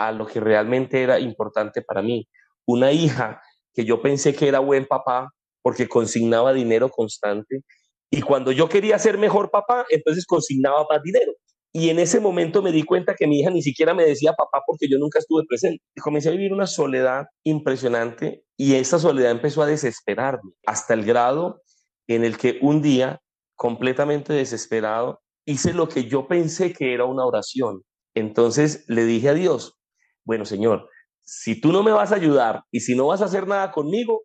[0.00, 2.26] a lo que realmente era importante para mí.
[2.66, 3.40] Una hija
[3.74, 5.30] que yo pensé que era buen papá
[5.62, 7.62] porque consignaba dinero constante
[8.10, 11.32] y cuando yo quería ser mejor papá, entonces consignaba más dinero.
[11.72, 14.62] Y en ese momento me di cuenta que mi hija ni siquiera me decía papá
[14.66, 15.84] porque yo nunca estuve presente.
[15.94, 21.04] Y comencé a vivir una soledad impresionante y esa soledad empezó a desesperarme hasta el
[21.04, 21.62] grado
[22.08, 23.20] en el que un día,
[23.54, 27.84] completamente desesperado, hice lo que yo pensé que era una oración.
[28.14, 29.79] Entonces le dije a Dios,
[30.24, 30.88] bueno, Señor,
[31.22, 34.22] si tú no me vas a ayudar y si no vas a hacer nada conmigo,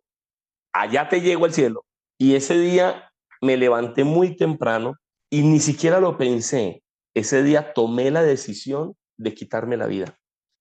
[0.72, 1.84] allá te llego al cielo.
[2.18, 4.94] Y ese día me levanté muy temprano
[5.30, 6.82] y ni siquiera lo pensé.
[7.14, 10.18] Ese día tomé la decisión de quitarme la vida.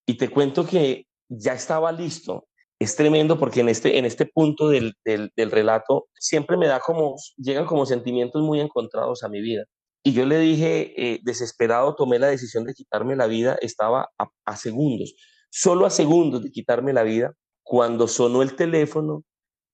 [0.08, 2.48] Y te cuento que ya estaba listo.
[2.80, 7.16] Es tremendo porque en este, en este punto del, del, relato siempre me da como,
[7.38, 9.64] llegan como sentimientos muy encontrados a mi vida.
[10.08, 14.12] Y yo le dije, eh, desesperado, tomé la decisión de quitarme la vida, estaba
[14.46, 15.16] a, segundos,
[15.50, 17.34] solo a segundos de quitarme la vida,
[17.64, 19.24] cuando sonó el teléfono,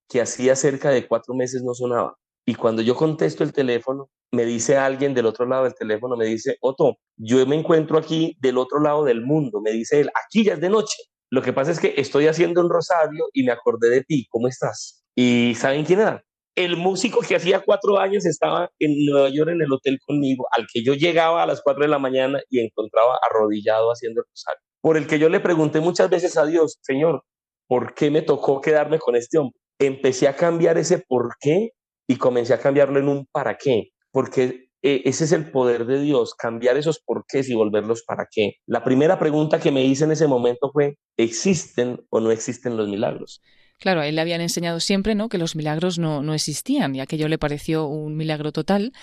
[0.07, 2.15] que hacía cerca de cuatro meses no sonaba.
[2.45, 6.27] Y cuando yo contesto el teléfono, me dice alguien del otro lado del teléfono, me
[6.27, 10.45] dice, Otto, yo me encuentro aquí del otro lado del mundo, me dice él, aquí
[10.45, 10.95] ya es de noche.
[11.29, 14.47] Lo que pasa es que estoy haciendo un rosario y me acordé de ti, ¿cómo
[14.47, 15.03] estás?
[15.13, 16.23] ¿Y saben quién era?
[16.55, 20.67] El músico que hacía cuatro años estaba en Nueva York en el hotel conmigo, al
[20.71, 24.61] que yo llegaba a las cuatro de la mañana y encontraba arrodillado haciendo el rosario,
[24.81, 27.23] por el que yo le pregunté muchas veces a Dios, Señor,
[27.67, 29.59] ¿por qué me tocó quedarme con este hombre?
[29.79, 31.69] Empecé a cambiar ese por qué
[32.07, 36.01] y comencé a cambiarlo en un para qué, porque eh, ese es el poder de
[36.01, 38.55] Dios, cambiar esos porqués y volverlos para qué.
[38.65, 42.89] La primera pregunta que me hice en ese momento fue, ¿existen o no existen los
[42.89, 43.41] milagros?
[43.81, 45.27] Claro, a él le habían enseñado siempre ¿no?
[45.27, 48.93] que los milagros no, no existían y aquello le pareció un milagro total.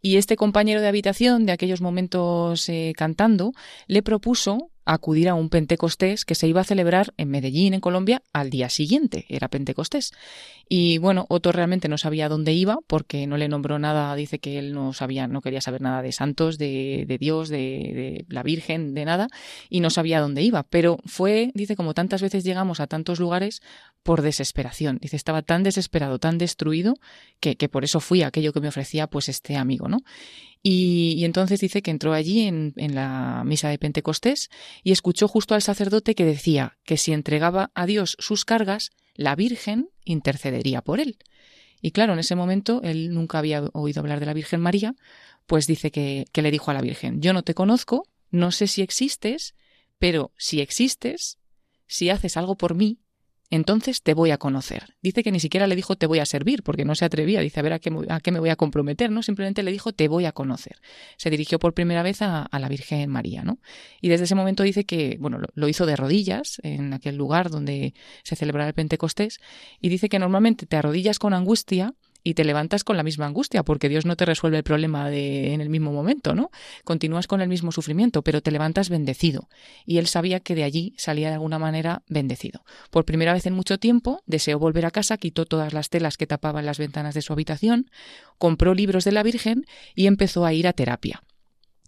[0.00, 3.52] Y este compañero de habitación de aquellos momentos eh, cantando
[3.88, 8.22] le propuso acudir a un Pentecostés que se iba a celebrar en Medellín, en Colombia,
[8.32, 9.26] al día siguiente.
[9.28, 10.12] Era Pentecostés.
[10.66, 14.14] Y bueno, Otto realmente no sabía dónde iba porque no le nombró nada.
[14.16, 17.56] Dice que él no sabía, no quería saber nada de santos, de, de Dios, de,
[17.58, 19.28] de, la Virgen, de nada,
[19.68, 20.62] y no sabía dónde iba.
[20.62, 23.60] Pero fue, dice, como tantas veces llegamos a tantos lugares
[24.02, 24.98] por desesperación.
[25.02, 26.94] Dice, estaba tan desesperado, tan destruido,
[27.40, 29.98] que, que por eso fui a aquello que me ofrecía pues este amigo, ¿no?
[30.62, 34.50] Y, entonces dice que entró allí en, la misa de Pentecostés
[34.82, 39.36] y escuchó justo al sacerdote que decía que si entregaba a Dios sus cargas, la
[39.36, 41.18] Virgen intercedería por él.
[41.80, 44.94] Y claro, en ese momento él nunca había oído hablar de la Virgen María,
[45.46, 48.82] pues dice que le dijo a la Virgen, yo no te conozco, no sé si
[48.82, 49.54] existes,
[49.98, 51.38] pero si existes,
[51.86, 52.98] si haces algo por mí,
[53.50, 54.94] entonces te voy a conocer.
[55.02, 57.60] Dice que ni siquiera le dijo te voy a servir, porque no se atrevía, dice
[57.60, 59.22] a ver a qué, a qué me voy a comprometer, ¿no?
[59.22, 60.76] Simplemente le dijo te voy a conocer.
[61.16, 63.58] Se dirigió por primera vez a, la Virgen María, ¿no?
[64.00, 67.50] Y desde ese momento dice que, bueno, lo, lo, hizo de rodillas en aquel lugar
[67.50, 67.94] donde
[68.24, 69.38] se celebraba el Pentecostés,
[69.80, 71.94] y dice que normalmente te arrodillas con angustia
[72.28, 75.62] y te levantas con la misma angustia, porque Dios no te resuelve el problema en
[75.62, 76.50] el mismo momento, ¿no?
[76.84, 79.48] Continúas con el mismo sufrimiento, pero te levantas bendecido.
[79.86, 82.66] Y él sabía que de allí salía de alguna manera bendecido.
[82.90, 86.26] Por primera vez en mucho tiempo, deseó volver a casa, quitó todas las telas que
[86.26, 87.90] tapaban las ventanas de su habitación,
[88.36, 89.64] compró libros de la Virgen
[89.94, 91.22] y empezó a ir a terapia.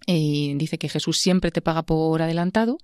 [0.07, 2.79] Y dice que Jesús siempre te paga por adelantado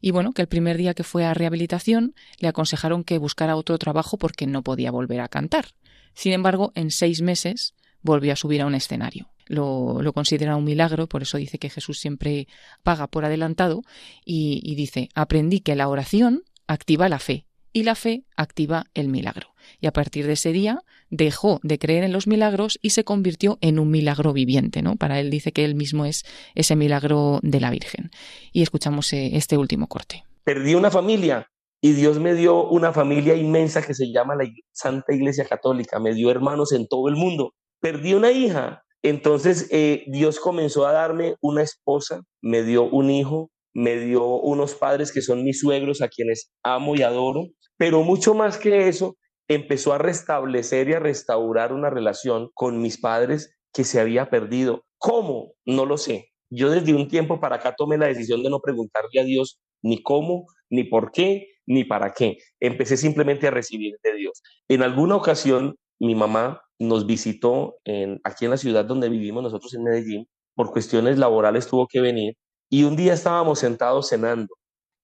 [0.00, 3.76] y bueno, que el primer día que fue a rehabilitación le aconsejaron que buscara otro
[3.78, 5.74] trabajo porque no podía volver a cantar.
[6.14, 9.30] Sin embargo, en seis meses volvió a subir a un escenario.
[9.46, 12.46] Lo, lo, considera un milagro, por eso dice que Jesús siempre
[12.84, 13.82] paga por adelantado
[14.24, 19.08] y, y dice, aprendí que la oración activa la fe y la fe activa el
[19.08, 19.54] milagro.
[19.80, 23.58] Y a partir de ese día dejó de creer en los milagros y se convirtió
[23.60, 24.96] en un milagro viviente, ¿no?
[24.96, 28.10] Para él dice que él mismo es ese milagro de la Virgen.
[28.52, 30.24] Y escuchamos eh, este último corte.
[30.44, 31.48] Perdí una familia,
[31.80, 36.14] y Dios me dio una familia inmensa que se llama la Santa Iglesia Católica, me
[36.14, 37.54] dio hermanos en todo el mundo.
[37.80, 43.50] Perdí una hija, entonces eh, Dios comenzó a darme una esposa, me dio un hijo,
[43.72, 47.46] me dio unos padres que son mis suegros a quienes amo y adoro,
[47.78, 49.16] pero mucho más que eso,
[49.48, 54.84] empezó a restablecer y a restaurar una relación con mis padres que se había perdido.
[54.98, 55.54] ¿Cómo?
[55.64, 56.28] No lo sé.
[56.50, 60.02] Yo desde un tiempo para acá tomé la decisión de no preguntarle a Dios ni
[60.02, 62.38] cómo, ni por qué, ni para qué.
[62.58, 64.42] Empecé simplemente a recibir de Dios.
[64.68, 69.72] En alguna ocasión, mi mamá nos visitó en, aquí en la ciudad donde vivimos nosotros
[69.74, 70.28] en Medellín.
[70.56, 72.34] Por cuestiones laborales tuvo que venir.
[72.68, 74.52] Y un día estábamos sentados cenando.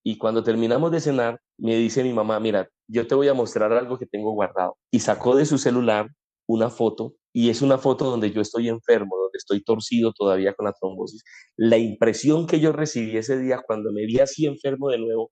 [0.04, 3.72] Y cuando terminamos de cenar, me dice mi mamá, mira, yo te voy a mostrar
[3.72, 4.76] algo que tengo guardado.
[4.90, 6.08] Y sacó de su celular
[6.48, 10.66] una foto y es una foto donde yo estoy enfermo, donde estoy torcido todavía con
[10.66, 11.22] la trombosis.
[11.56, 15.30] La impresión que yo recibí ese día cuando me vi así enfermo de nuevo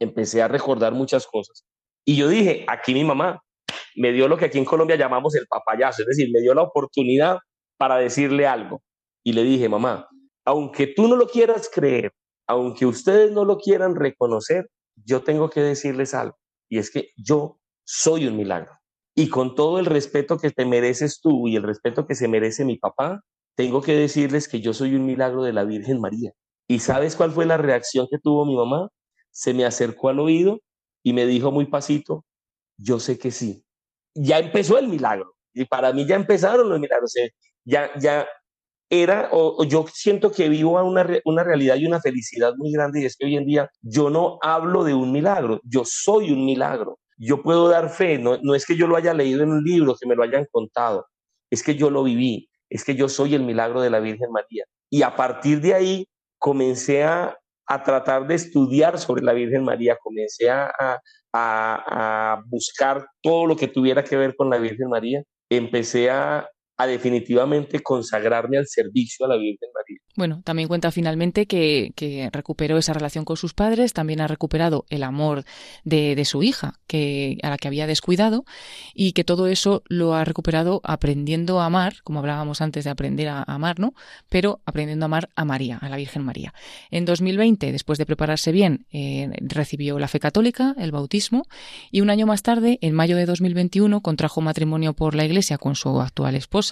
[0.00, 1.64] empecé a recordar muchas cosas.
[2.04, 3.40] Y yo dije, aquí mi mamá
[3.96, 6.62] me dio lo que aquí en Colombia llamamos el papayazo, es decir, me dio la
[6.62, 7.38] oportunidad
[7.76, 8.82] para decirle algo.
[9.22, 10.08] Y le dije, mamá,
[10.44, 12.12] aunque tú no lo quieras creer,
[12.46, 14.68] aunque ustedes no lo quieran reconocer,
[15.04, 16.36] yo tengo que decirles algo.
[16.68, 18.72] Y es que yo soy un milagro.
[19.16, 22.64] Y con todo el respeto que te mereces tú y el respeto que se merece
[22.64, 23.22] mi papá,
[23.56, 26.32] tengo que decirles que yo soy un milagro de la Virgen María.
[26.68, 28.88] ¿Y sabes cuál fue la reacción que tuvo mi mamá?
[29.34, 30.60] Se me acercó al oído
[31.02, 32.24] y me dijo muy pasito,
[32.78, 33.64] yo sé que sí.
[34.14, 35.34] Ya empezó el milagro.
[35.52, 37.12] Y para mí ya empezaron los milagros.
[37.64, 38.26] ya, ya
[38.88, 43.06] era, o, yo siento que vivo una, una realidad y una felicidad muy grande y
[43.06, 46.98] es que hoy en día yo no hablo de un milagro, yo soy un milagro.
[47.16, 49.96] Yo puedo dar fe, no, no es que yo lo haya leído en un libro,
[50.00, 51.06] que me lo hayan contado,
[51.48, 54.64] es que yo lo viví, es que yo soy el milagro de la Virgen María.
[54.90, 56.08] Y a partir de ahí
[56.38, 61.00] comencé a, a tratar de estudiar sobre la Virgen María, comencé a, a,
[61.32, 66.86] a, buscar todo lo que tuviera que ver con la Virgen María, empecé a, a
[66.86, 70.00] definitivamente consagrarme al servicio a la Virgen María.
[70.16, 71.92] Bueno, también cuenta finalmente que,
[72.32, 75.44] recuperó esa relación con sus padres, también ha recuperado el amor
[75.84, 78.44] de, de, su hija, que, a la que había descuidado,
[78.92, 83.28] y que todo eso lo ha recuperado aprendiendo a amar, como hablábamos antes de aprender
[83.28, 83.94] a amar, ¿no?
[84.28, 86.54] Pero aprendiendo a amar a María, a la Virgen María.
[86.90, 91.46] En 2020, después de prepararse bien, eh, recibió la fe católica, el bautismo,
[91.90, 95.76] y un año más tarde, en mayo de 2021, contrajo matrimonio por la Iglesia con
[95.76, 96.63] su actual esposo,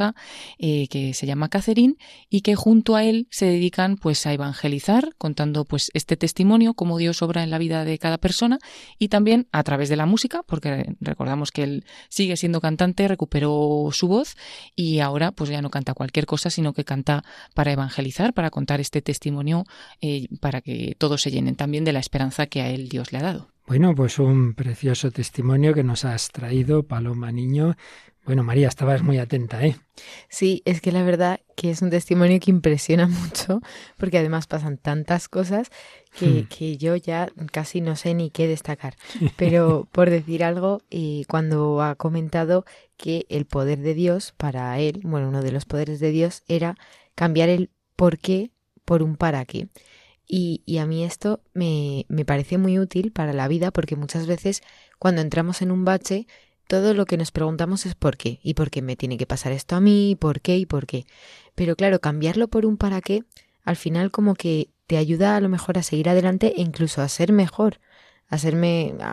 [0.59, 1.97] eh, que se llama Catherine,
[2.29, 6.99] y que junto a él se dedican pues a evangelizar, contando pues este testimonio, cómo
[6.99, 8.59] Dios obra en la vida de cada persona,
[8.99, 13.89] y también a través de la música, porque recordamos que él sigue siendo cantante, recuperó
[13.93, 14.37] su voz,
[14.75, 17.25] y ahora pues ya no canta cualquier cosa, sino que canta
[17.55, 19.65] para evangelizar, para contar este testimonio,
[20.01, 23.19] eh, para que todos se llenen también de la esperanza que a él Dios le
[23.19, 23.53] ha dado.
[23.67, 27.77] Bueno, pues un precioso testimonio que nos has traído, Paloma Niño.
[28.25, 29.77] Bueno, María, estabas muy atenta, ¿eh?
[30.29, 33.61] Sí, es que la verdad que es un testimonio que impresiona mucho,
[33.97, 35.71] porque además pasan tantas cosas
[36.17, 36.47] que, hmm.
[36.47, 38.97] que yo ya casi no sé ni qué destacar.
[39.37, 42.65] Pero por decir algo, y cuando ha comentado
[42.97, 46.77] que el poder de Dios para él, bueno, uno de los poderes de Dios era
[47.17, 48.53] cambiar el por qué
[48.85, 49.69] por un para qué.
[50.27, 54.27] Y, y, a mí esto me, me parece muy útil para la vida porque muchas
[54.27, 54.63] veces
[54.99, 56.27] cuando entramos en un bache
[56.73, 59.53] todo lo que nos preguntamos es por qué y por qué me tiene que pasar
[59.53, 61.05] esto a mí, por qué y por qué.
[61.55, 63.25] Pero claro, cambiarlo por un para qué,
[63.63, 67.09] al final como que te ayuda a lo mejor a seguir adelante e incluso a
[67.09, 67.79] ser mejor,
[68.27, 69.13] a serme, a,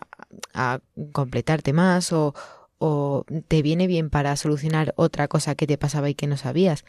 [0.53, 0.79] a
[1.11, 2.33] completarte más o,
[2.77, 6.85] o te viene bien para solucionar otra cosa que te pasaba y que no sabías.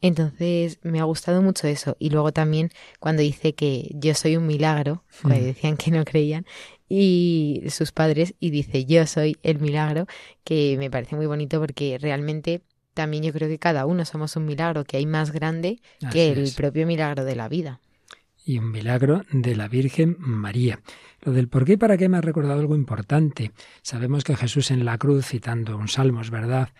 [0.00, 1.96] Entonces me ha gustado mucho eso.
[2.00, 6.46] Y luego también cuando dice que yo soy un milagro, cuando decían que no creían,
[6.90, 10.06] y sus padres, y dice yo soy el milagro,
[10.44, 12.62] que me parece muy bonito porque realmente
[12.94, 15.80] también yo creo que cada uno somos un milagro que hay más grande
[16.12, 17.80] que el propio milagro de la vida.
[18.44, 20.80] Y un milagro de la Virgen María.
[21.22, 23.52] Lo del por qué y para qué me ha recordado algo importante.
[23.82, 26.70] Sabemos que Jesús en la cruz, citando un salmo, es verdad,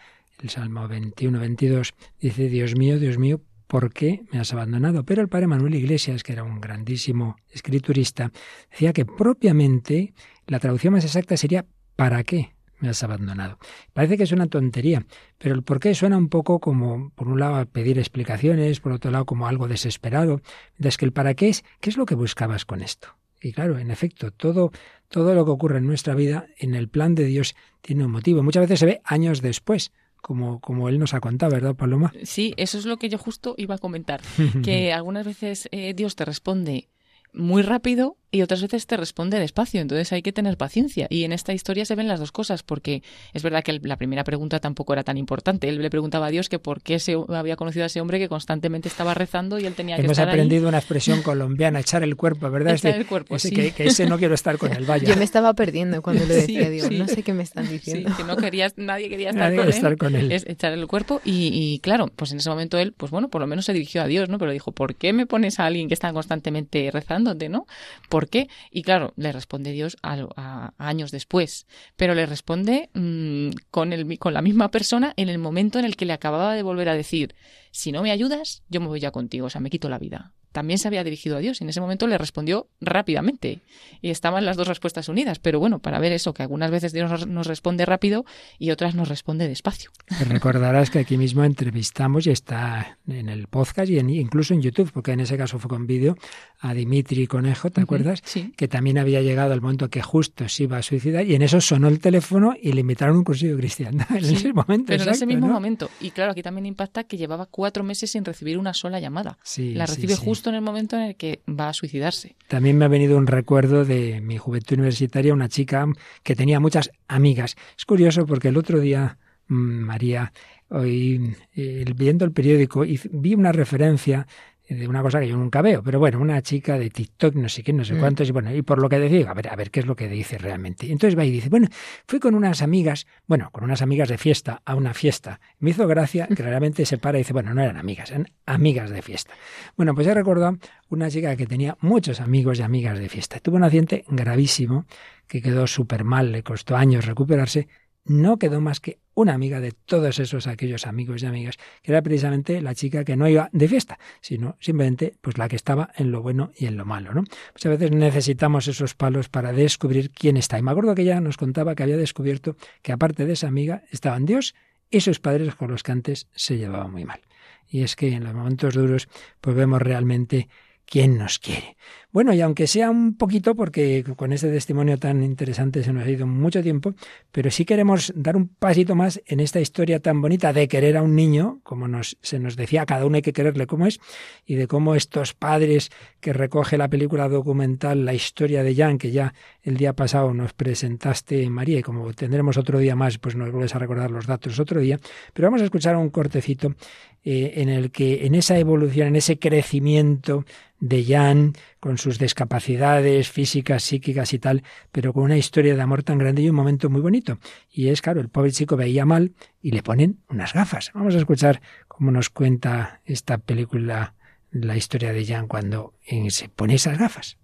[0.42, 5.04] el Salmo 21-22, dice, Dios mío, Dios mío, ¿por qué me has abandonado?
[5.04, 8.32] Pero el padre Manuel Iglesias, que era un grandísimo escriturista,
[8.68, 10.12] decía que propiamente
[10.48, 11.64] la traducción más exacta sería
[11.94, 13.58] ¿para qué me has abandonado?
[13.92, 15.06] Parece que es una tontería,
[15.38, 19.12] pero el por qué suena un poco como, por un lado, pedir explicaciones, por otro
[19.12, 20.42] lado, como algo desesperado,
[20.72, 23.14] mientras que el para qué es, ¿qué es lo que buscabas con esto?
[23.40, 24.72] Y claro, en efecto, todo,
[25.08, 28.42] todo lo que ocurre en nuestra vida, en el plan de Dios, tiene un motivo.
[28.42, 32.12] Muchas veces se ve años después como, como él nos ha contado, ¿verdad, Paloma?
[32.24, 34.20] Sí, eso es lo que yo justo iba a comentar,
[34.64, 36.88] que algunas veces eh, Dios te responde
[37.32, 41.08] muy rápido y otras veces te responde despacio, entonces hay que tener paciencia.
[41.10, 43.02] Y en esta historia se ven las dos cosas, porque
[43.32, 45.68] es verdad que la primera pregunta tampoco era tan importante.
[45.68, 48.28] Él le preguntaba a Dios que por qué se había conocido a ese hombre que
[48.28, 52.14] constantemente estaba rezando y él tenía que Hemos estar aprendido una expresión colombiana, echar el
[52.14, 52.74] cuerpo, ¿verdad?
[52.74, 55.08] Echar el cuerpo, ese, que, ese no quiero estar con él, vaya.
[55.08, 58.10] Yo me estaba perdiendo cuando lo decía, digo, no sé qué me están diciendo.
[58.10, 60.86] Sí, que no querías, nadie quería estar, con, estar él, con, él, Es echar el
[60.86, 63.72] cuerpo y, y, claro, pues en ese momento él, pues bueno, por lo menos se
[63.72, 64.38] dirigió a Dios, ¿no?
[64.38, 67.66] Pero dijo, ¿por qué me pones a alguien que está constantemente rezándote, ¿no?
[68.08, 68.48] ¿Por qué?
[68.70, 71.66] Y claro, le responde Dios años después,
[71.96, 76.12] pero le responde mm, con la misma persona en el momento en el que le
[76.12, 77.34] acababa de volver a decir,
[77.70, 80.32] si no me ayudas, yo me voy ya contigo, o sea, me quito la vida
[80.52, 83.60] también se había dirigido a Dios y en ese momento le respondió rápidamente.
[84.02, 85.38] Y estaban las dos respuestas unidas.
[85.38, 88.24] Pero bueno, para ver eso, que algunas veces Dios nos responde rápido
[88.58, 89.90] y otras nos responde despacio.
[90.28, 95.12] Recordarás que aquí mismo entrevistamos y está en el podcast y incluso en YouTube, porque
[95.12, 96.16] en ese caso fue con vídeo,
[96.60, 98.20] a Dimitri Conejo, ¿te acuerdas?
[98.24, 98.52] Sí.
[98.56, 101.60] Que también había llegado al momento que justo se iba a suicidar y en eso
[101.60, 104.04] sonó el teléfono y le invitaron un cursillo cristiano.
[104.20, 104.86] En ese momento.
[104.88, 105.88] Pero en ese mismo momento.
[106.00, 109.38] Y claro, aquí también impacta que llevaba cuatro meses sin recibir una sola llamada.
[109.42, 112.36] Sí, la recibe sí, justo en el momento en el que va a suicidarse.
[112.48, 115.86] También me ha venido un recuerdo de mi juventud universitaria, una chica
[116.22, 117.56] que tenía muchas amigas.
[117.76, 119.18] Es curioso porque el otro día,
[119.48, 120.32] mm, María,
[120.70, 124.26] hoy eh, viendo el periódico, vi una referencia
[124.74, 127.62] de una cosa que yo nunca veo, pero bueno, una chica de TikTok, no sé
[127.64, 127.98] qué, no sé mm.
[127.98, 129.96] cuántos, y bueno, y por lo que decía, a ver, a ver qué es lo
[129.96, 130.86] que dice realmente.
[130.86, 131.68] Y entonces va y dice, bueno,
[132.06, 135.40] fui con unas amigas, bueno, con unas amigas de fiesta a una fiesta.
[135.58, 138.90] Me hizo gracia que realmente se para y dice, bueno, no eran amigas, eran amigas
[138.90, 139.34] de fiesta.
[139.76, 140.56] Bueno, pues he recordado
[140.88, 143.40] una chica que tenía muchos amigos y amigas de fiesta.
[143.40, 144.86] Tuvo un accidente gravísimo
[145.26, 147.68] que quedó súper mal, le costó años recuperarse,
[148.04, 152.02] no quedó más que una amiga de todos esos aquellos amigos y amigas, que era
[152.02, 156.10] precisamente la chica que no iba de fiesta, sino simplemente pues la que estaba en
[156.10, 157.24] lo bueno y en lo malo, ¿no?
[157.52, 160.58] Pues a veces necesitamos esos palos para descubrir quién está.
[160.58, 163.82] Y me acuerdo que ella nos contaba que había descubierto que aparte de esa amiga
[163.90, 164.54] estaban Dios
[164.90, 167.20] y sus padres con los que antes se llevaba muy mal.
[167.68, 169.08] Y es que en los momentos duros
[169.40, 170.48] pues vemos realmente
[170.86, 171.76] quién nos quiere.
[172.12, 176.10] Bueno, y aunque sea un poquito, porque con este testimonio tan interesante se nos ha
[176.10, 176.94] ido mucho tiempo,
[177.30, 181.02] pero sí queremos dar un pasito más en esta historia tan bonita de querer a
[181.02, 184.00] un niño, como nos, se nos decía, cada uno hay que quererle como es,
[184.44, 189.12] y de cómo estos padres que recoge la película documental La historia de Jan, que
[189.12, 189.32] ya
[189.62, 193.76] el día pasado nos presentaste, María, y como tendremos otro día más, pues nos vuelves
[193.76, 194.98] a recordar los datos otro día,
[195.32, 196.74] pero vamos a escuchar un cortecito
[197.22, 200.44] eh, en el que en esa evolución, en ese crecimiento
[200.80, 204.62] de Jan, con sus discapacidades físicas, psíquicas y tal,
[204.92, 207.38] pero con una historia de amor tan grande y un momento muy bonito.
[207.70, 210.90] Y es, claro, el pobre chico veía mal y le ponen unas gafas.
[210.94, 214.14] Vamos a escuchar cómo nos cuenta esta película
[214.50, 217.38] la historia de Jan cuando eh, se pone esas gafas.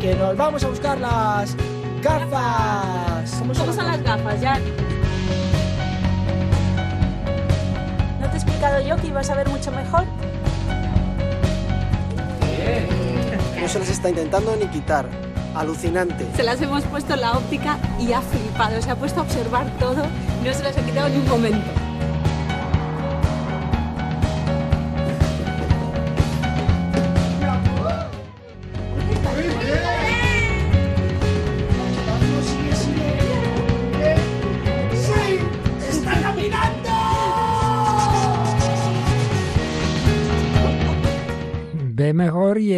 [0.00, 1.56] Que nos vamos a buscar las
[2.02, 3.34] gafas.
[3.38, 4.62] ¿Cómo son las gafas, Jan?
[8.86, 10.04] yo que ibas a ver mucho mejor?
[13.60, 15.06] No se las está intentando ni quitar.
[15.54, 16.26] Alucinante.
[16.36, 18.80] Se las hemos puesto en la óptica y ha flipado.
[18.80, 20.04] Se ha puesto a observar todo.
[20.44, 21.89] No se las ha quitado ni un momento.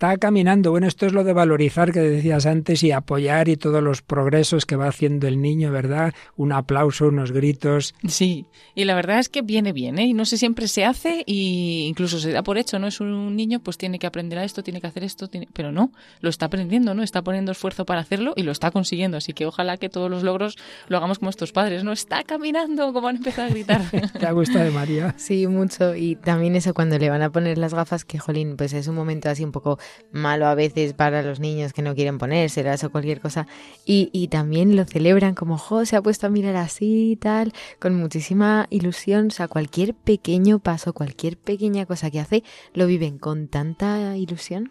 [0.00, 0.70] está caminando.
[0.70, 4.64] Bueno, esto es lo de valorizar que decías antes y apoyar y todos los progresos
[4.64, 6.14] que va haciendo el niño, ¿verdad?
[6.36, 7.94] Un aplauso, unos gritos.
[8.08, 10.06] Sí, y la verdad es que viene bien, ¿eh?
[10.06, 12.86] Y no sé, siempre se hace y incluso se da por hecho, ¿no?
[12.86, 15.92] Es un niño, pues tiene que aprender a esto, tiene que hacer esto, pero no,
[16.22, 17.02] lo está aprendiendo, ¿no?
[17.02, 19.18] Está poniendo esfuerzo para hacerlo y lo está consiguiendo.
[19.18, 20.56] Así que ojalá que todos los logros
[20.88, 21.92] lo hagamos como estos padres, ¿no?
[21.92, 23.82] Está caminando, como han empezado a gritar.
[24.18, 25.14] ¿Te gusta de María?
[25.18, 25.94] Sí, mucho.
[25.94, 28.94] Y también eso cuando le van a poner las gafas, que jolín, pues es un
[28.94, 29.78] momento así un poco
[30.12, 33.46] malo a veces para los niños que no quieren ponérselas o cualquier cosa.
[33.84, 37.52] Y, y también lo celebran como, jo, se ha puesto a mirar así y tal,
[37.78, 39.28] con muchísima ilusión.
[39.28, 44.70] O sea, cualquier pequeño paso, cualquier pequeña cosa que hace, lo viven con tanta ilusión.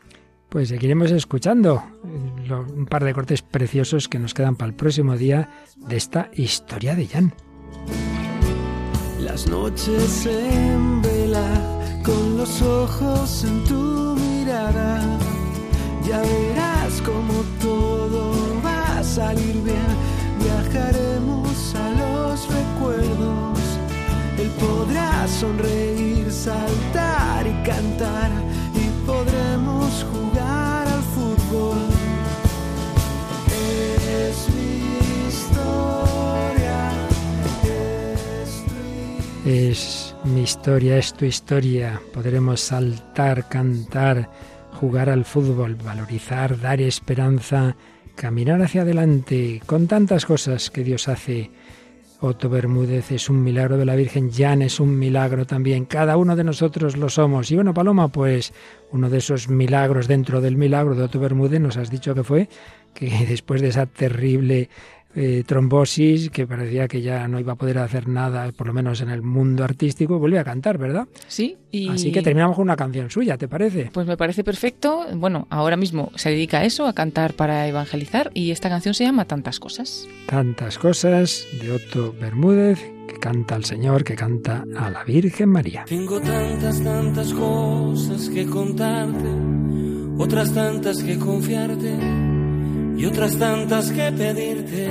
[0.49, 5.15] Pues seguiremos escuchando eh, un par de cortes preciosos que nos quedan para el próximo
[5.15, 7.33] día de esta historia de Jan.
[9.19, 14.08] Las noches en vela con los ojos en tu
[14.49, 18.33] Ya verás como todo
[18.65, 19.91] va a salir bien.
[20.39, 23.59] Viajaremos a los recuerdos.
[24.39, 28.31] Él podrá sonreír, saltar y cantar.
[28.73, 31.77] Y podremos jugar al fútbol.
[33.51, 36.89] Es mi historia.
[39.45, 39.98] Es, es
[40.49, 42.01] historia es tu historia.
[42.11, 44.31] Podremos saltar, cantar,
[44.79, 47.75] jugar al fútbol, valorizar, dar esperanza,
[48.15, 51.51] caminar hacia adelante, con tantas cosas que Dios hace.
[52.19, 56.35] Otto Bermúdez es un milagro de la Virgen, Jan es un milagro también, cada uno
[56.35, 57.51] de nosotros lo somos.
[57.51, 58.51] Y bueno, Paloma, pues
[58.91, 62.49] uno de esos milagros dentro del milagro de Otto Bermúdez nos has dicho que fue
[62.95, 64.67] que después de esa terrible
[65.15, 69.01] eh, trombosis, que parecía que ya no iba a poder hacer nada, por lo menos
[69.01, 71.07] en el mundo artístico, vuelve a cantar, ¿verdad?
[71.27, 71.57] Sí.
[71.71, 71.89] Y...
[71.89, 73.89] Así que terminamos con una canción suya, ¿te parece?
[73.91, 75.05] Pues me parece perfecto.
[75.15, 79.03] Bueno, ahora mismo se dedica a eso, a cantar para evangelizar, y esta canción se
[79.03, 80.07] llama Tantas Cosas.
[80.27, 85.85] Tantas Cosas, de Otto Bermúdez, que canta al Señor, que canta a la Virgen María.
[85.85, 89.29] Tengo tantas, tantas cosas que contarte,
[90.17, 92.28] otras tantas que confiarte
[92.99, 94.89] y otras tantas que pedirte.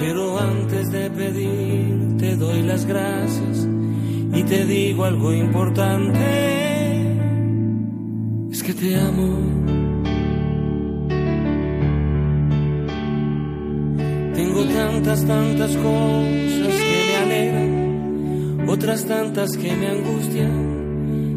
[0.00, 3.68] Pero antes de pedir te doy las gracias
[4.34, 6.18] y te digo algo importante.
[8.50, 9.38] Es que te amo.
[14.34, 20.81] Tengo tantas, tantas cosas que me alegran, otras tantas que me angustian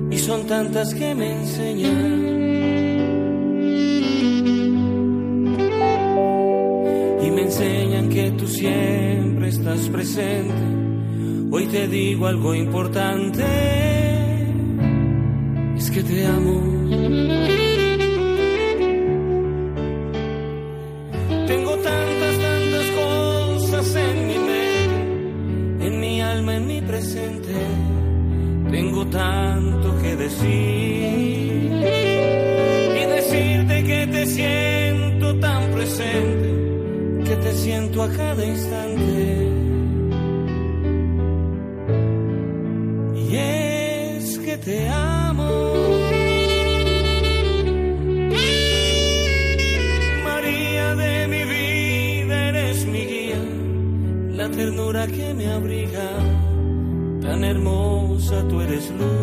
[0.10, 2.26] y son tantas que me enseñan.
[7.26, 10.64] Y me enseñan que tú siempre estás presente.
[11.52, 13.44] Hoy te digo algo importante,
[15.78, 16.62] es que te amo.
[21.48, 27.65] Tengo tantas, tantas cosas en mi mente, en mi alma, en mi presente.
[30.44, 31.70] Y
[33.18, 36.50] decirte que te siento tan presente,
[37.26, 39.46] que te siento a cada instante.
[43.16, 45.74] Y te amo.
[50.24, 53.42] María de mi vida, eres mi guía,
[54.32, 56.10] la ternura que me abriga,
[57.22, 59.15] tan hermosa tú eres luz.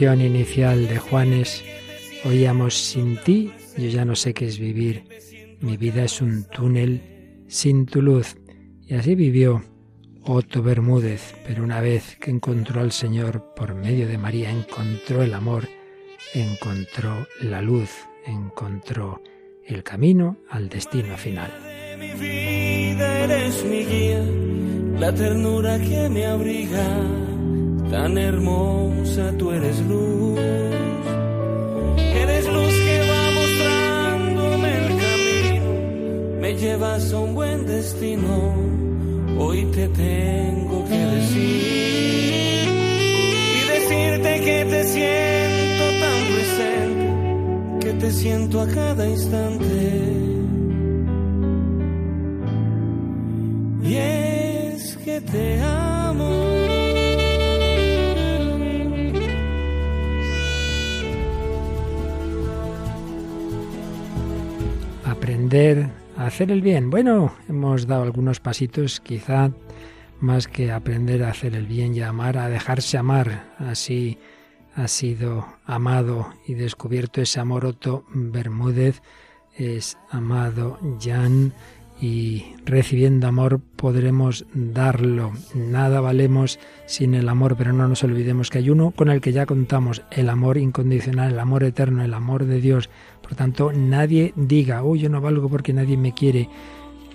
[0.00, 1.64] Inicial de Juanes
[2.24, 5.04] oíamos sin ti, yo ya no sé qué es vivir,
[5.60, 8.36] mi vida es un túnel sin tu luz.
[8.86, 9.62] Y así vivió
[10.22, 15.34] Otto Bermúdez, pero una vez que encontró al Señor por medio de María, encontró el
[15.34, 15.68] amor,
[16.32, 17.90] encontró la luz,
[18.24, 19.20] encontró
[19.66, 21.50] el camino al destino final.
[21.98, 23.26] Mi vida
[23.64, 24.24] mi guía,
[25.00, 26.86] la ternura que me abriga,
[27.90, 30.38] tan hermosa tú eres luz.
[31.96, 38.54] Eres luz que va mostrándome el camino, me llevas a un buen destino,
[39.38, 42.68] hoy te tengo que decir
[43.56, 49.78] y decirte que te siento tan presente, que te siento a cada instante.
[53.82, 55.87] Y es que te amo.
[65.48, 65.88] Aprender
[66.18, 66.90] a hacer el bien.
[66.90, 69.50] Bueno, hemos dado algunos pasitos, quizá
[70.20, 73.46] más que aprender a hacer el bien y a amar, a dejarse amar.
[73.56, 74.18] Así
[74.74, 79.00] ha sido amado y descubierto ese amor Otto Bermúdez,
[79.56, 81.54] es amado Jan
[82.00, 85.32] y recibiendo amor podremos darlo.
[85.54, 89.32] Nada valemos sin el amor, pero no nos olvidemos que hay uno con el que
[89.32, 92.88] ya contamos, el amor incondicional, el amor eterno, el amor de Dios.
[93.28, 96.48] Por tanto, nadie diga, uy, yo no valgo porque nadie me quiere.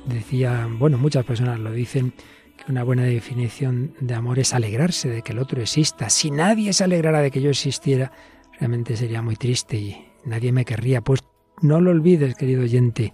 [0.05, 2.14] Decía, bueno, muchas personas lo dicen,
[2.55, 6.11] que una buena definición de amor es alegrarse de que el otro exista.
[6.11, 8.11] Si nadie se alegrara de que yo existiera,
[8.59, 11.01] realmente sería muy triste y nadie me querría.
[11.01, 11.22] Pues
[11.64, 13.11] no lo olvides, querido oyente.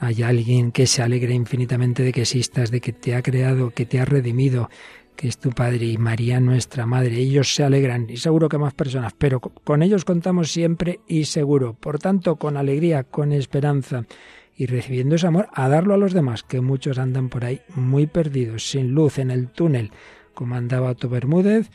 [0.00, 3.86] Hay alguien que se alegre infinitamente de que existas, de que te ha creado, que
[3.86, 4.70] te ha redimido,
[5.20, 7.18] que es tu Padre y María nuestra Madre.
[7.18, 11.74] Ellos se alegran y seguro que más personas, pero con ellos contamos siempre y seguro.
[11.74, 14.06] Por tanto, con alegría, con esperanza
[14.56, 18.06] y recibiendo ese amor, a darlo a los demás, que muchos andan por ahí muy
[18.06, 19.90] perdidos, sin luz, en el túnel,
[20.32, 21.70] como andaba Otto Bermúdez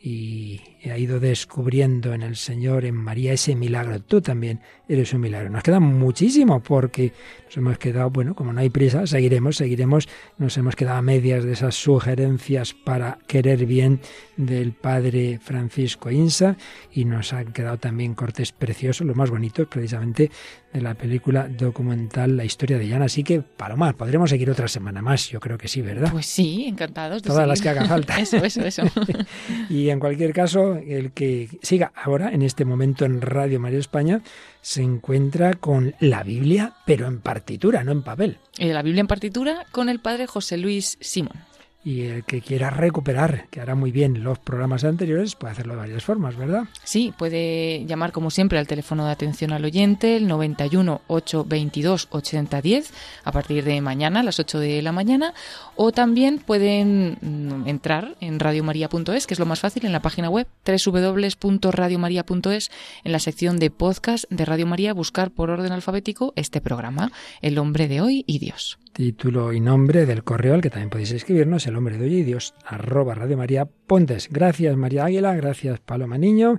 [0.00, 4.00] y ha ido descubriendo en el Señor, en María, ese milagro.
[4.00, 5.50] Tú también eres un milagro.
[5.50, 7.12] Nos queda muchísimo porque
[7.46, 10.08] nos hemos quedado, bueno, como no hay prisa, seguiremos, seguiremos.
[10.38, 14.00] Nos hemos quedado a medias de esas sugerencias para querer bien
[14.36, 16.56] del Padre Francisco Insa
[16.92, 20.30] y nos han quedado también cortes preciosos, los más bonitos precisamente
[20.72, 23.02] de la película documental La historia de Jan.
[23.02, 26.10] Así que, Palomar, podremos seguir otra semana más, yo creo que sí, ¿verdad?
[26.12, 27.22] Pues sí, encantados.
[27.22, 27.48] De Todas seguir.
[27.48, 28.18] las que haga falta.
[28.20, 28.82] eso, eso, eso.
[29.70, 34.22] y en cualquier caso, el que siga ahora, en este momento en Radio María España,
[34.60, 38.38] se encuentra con la Biblia, pero en partitura, no en papel.
[38.58, 41.47] Eh, la Biblia en partitura con el padre José Luis Simón.
[41.84, 45.80] Y el que quiera recuperar, que hará muy bien los programas anteriores, puede hacerlo de
[45.80, 46.64] varias formas, ¿verdad?
[46.82, 52.92] Sí, puede llamar como siempre al teléfono de atención al oyente, el 91 822 8010,
[53.22, 55.34] a partir de mañana a las 8 de la mañana,
[55.76, 60.28] o también pueden mm, entrar en radiomaria.es, que es lo más fácil, en la página
[60.28, 62.70] web www.radiomaria.es,
[63.04, 67.56] en la sección de podcast de Radio María, buscar por orden alfabético este programa, El
[67.56, 68.80] hombre de hoy y Dios.
[68.98, 72.22] Título y nombre del correo al que también podéis escribirnos, el hombre de hoy y
[72.24, 74.28] Dios, arroba Radio María Pontes.
[74.28, 76.58] Gracias María Águila, gracias Paloma Niño,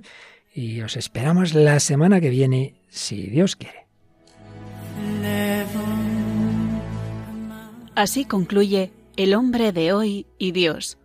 [0.54, 3.86] y os esperamos la semana que viene, si Dios quiere.
[7.94, 10.96] Así concluye El hombre de hoy y Dios,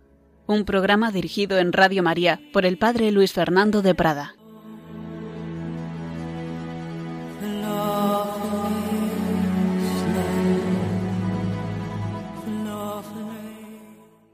[0.46, 4.35] un programa dirigido en Radio María por el Padre Luis Fernando de Prada.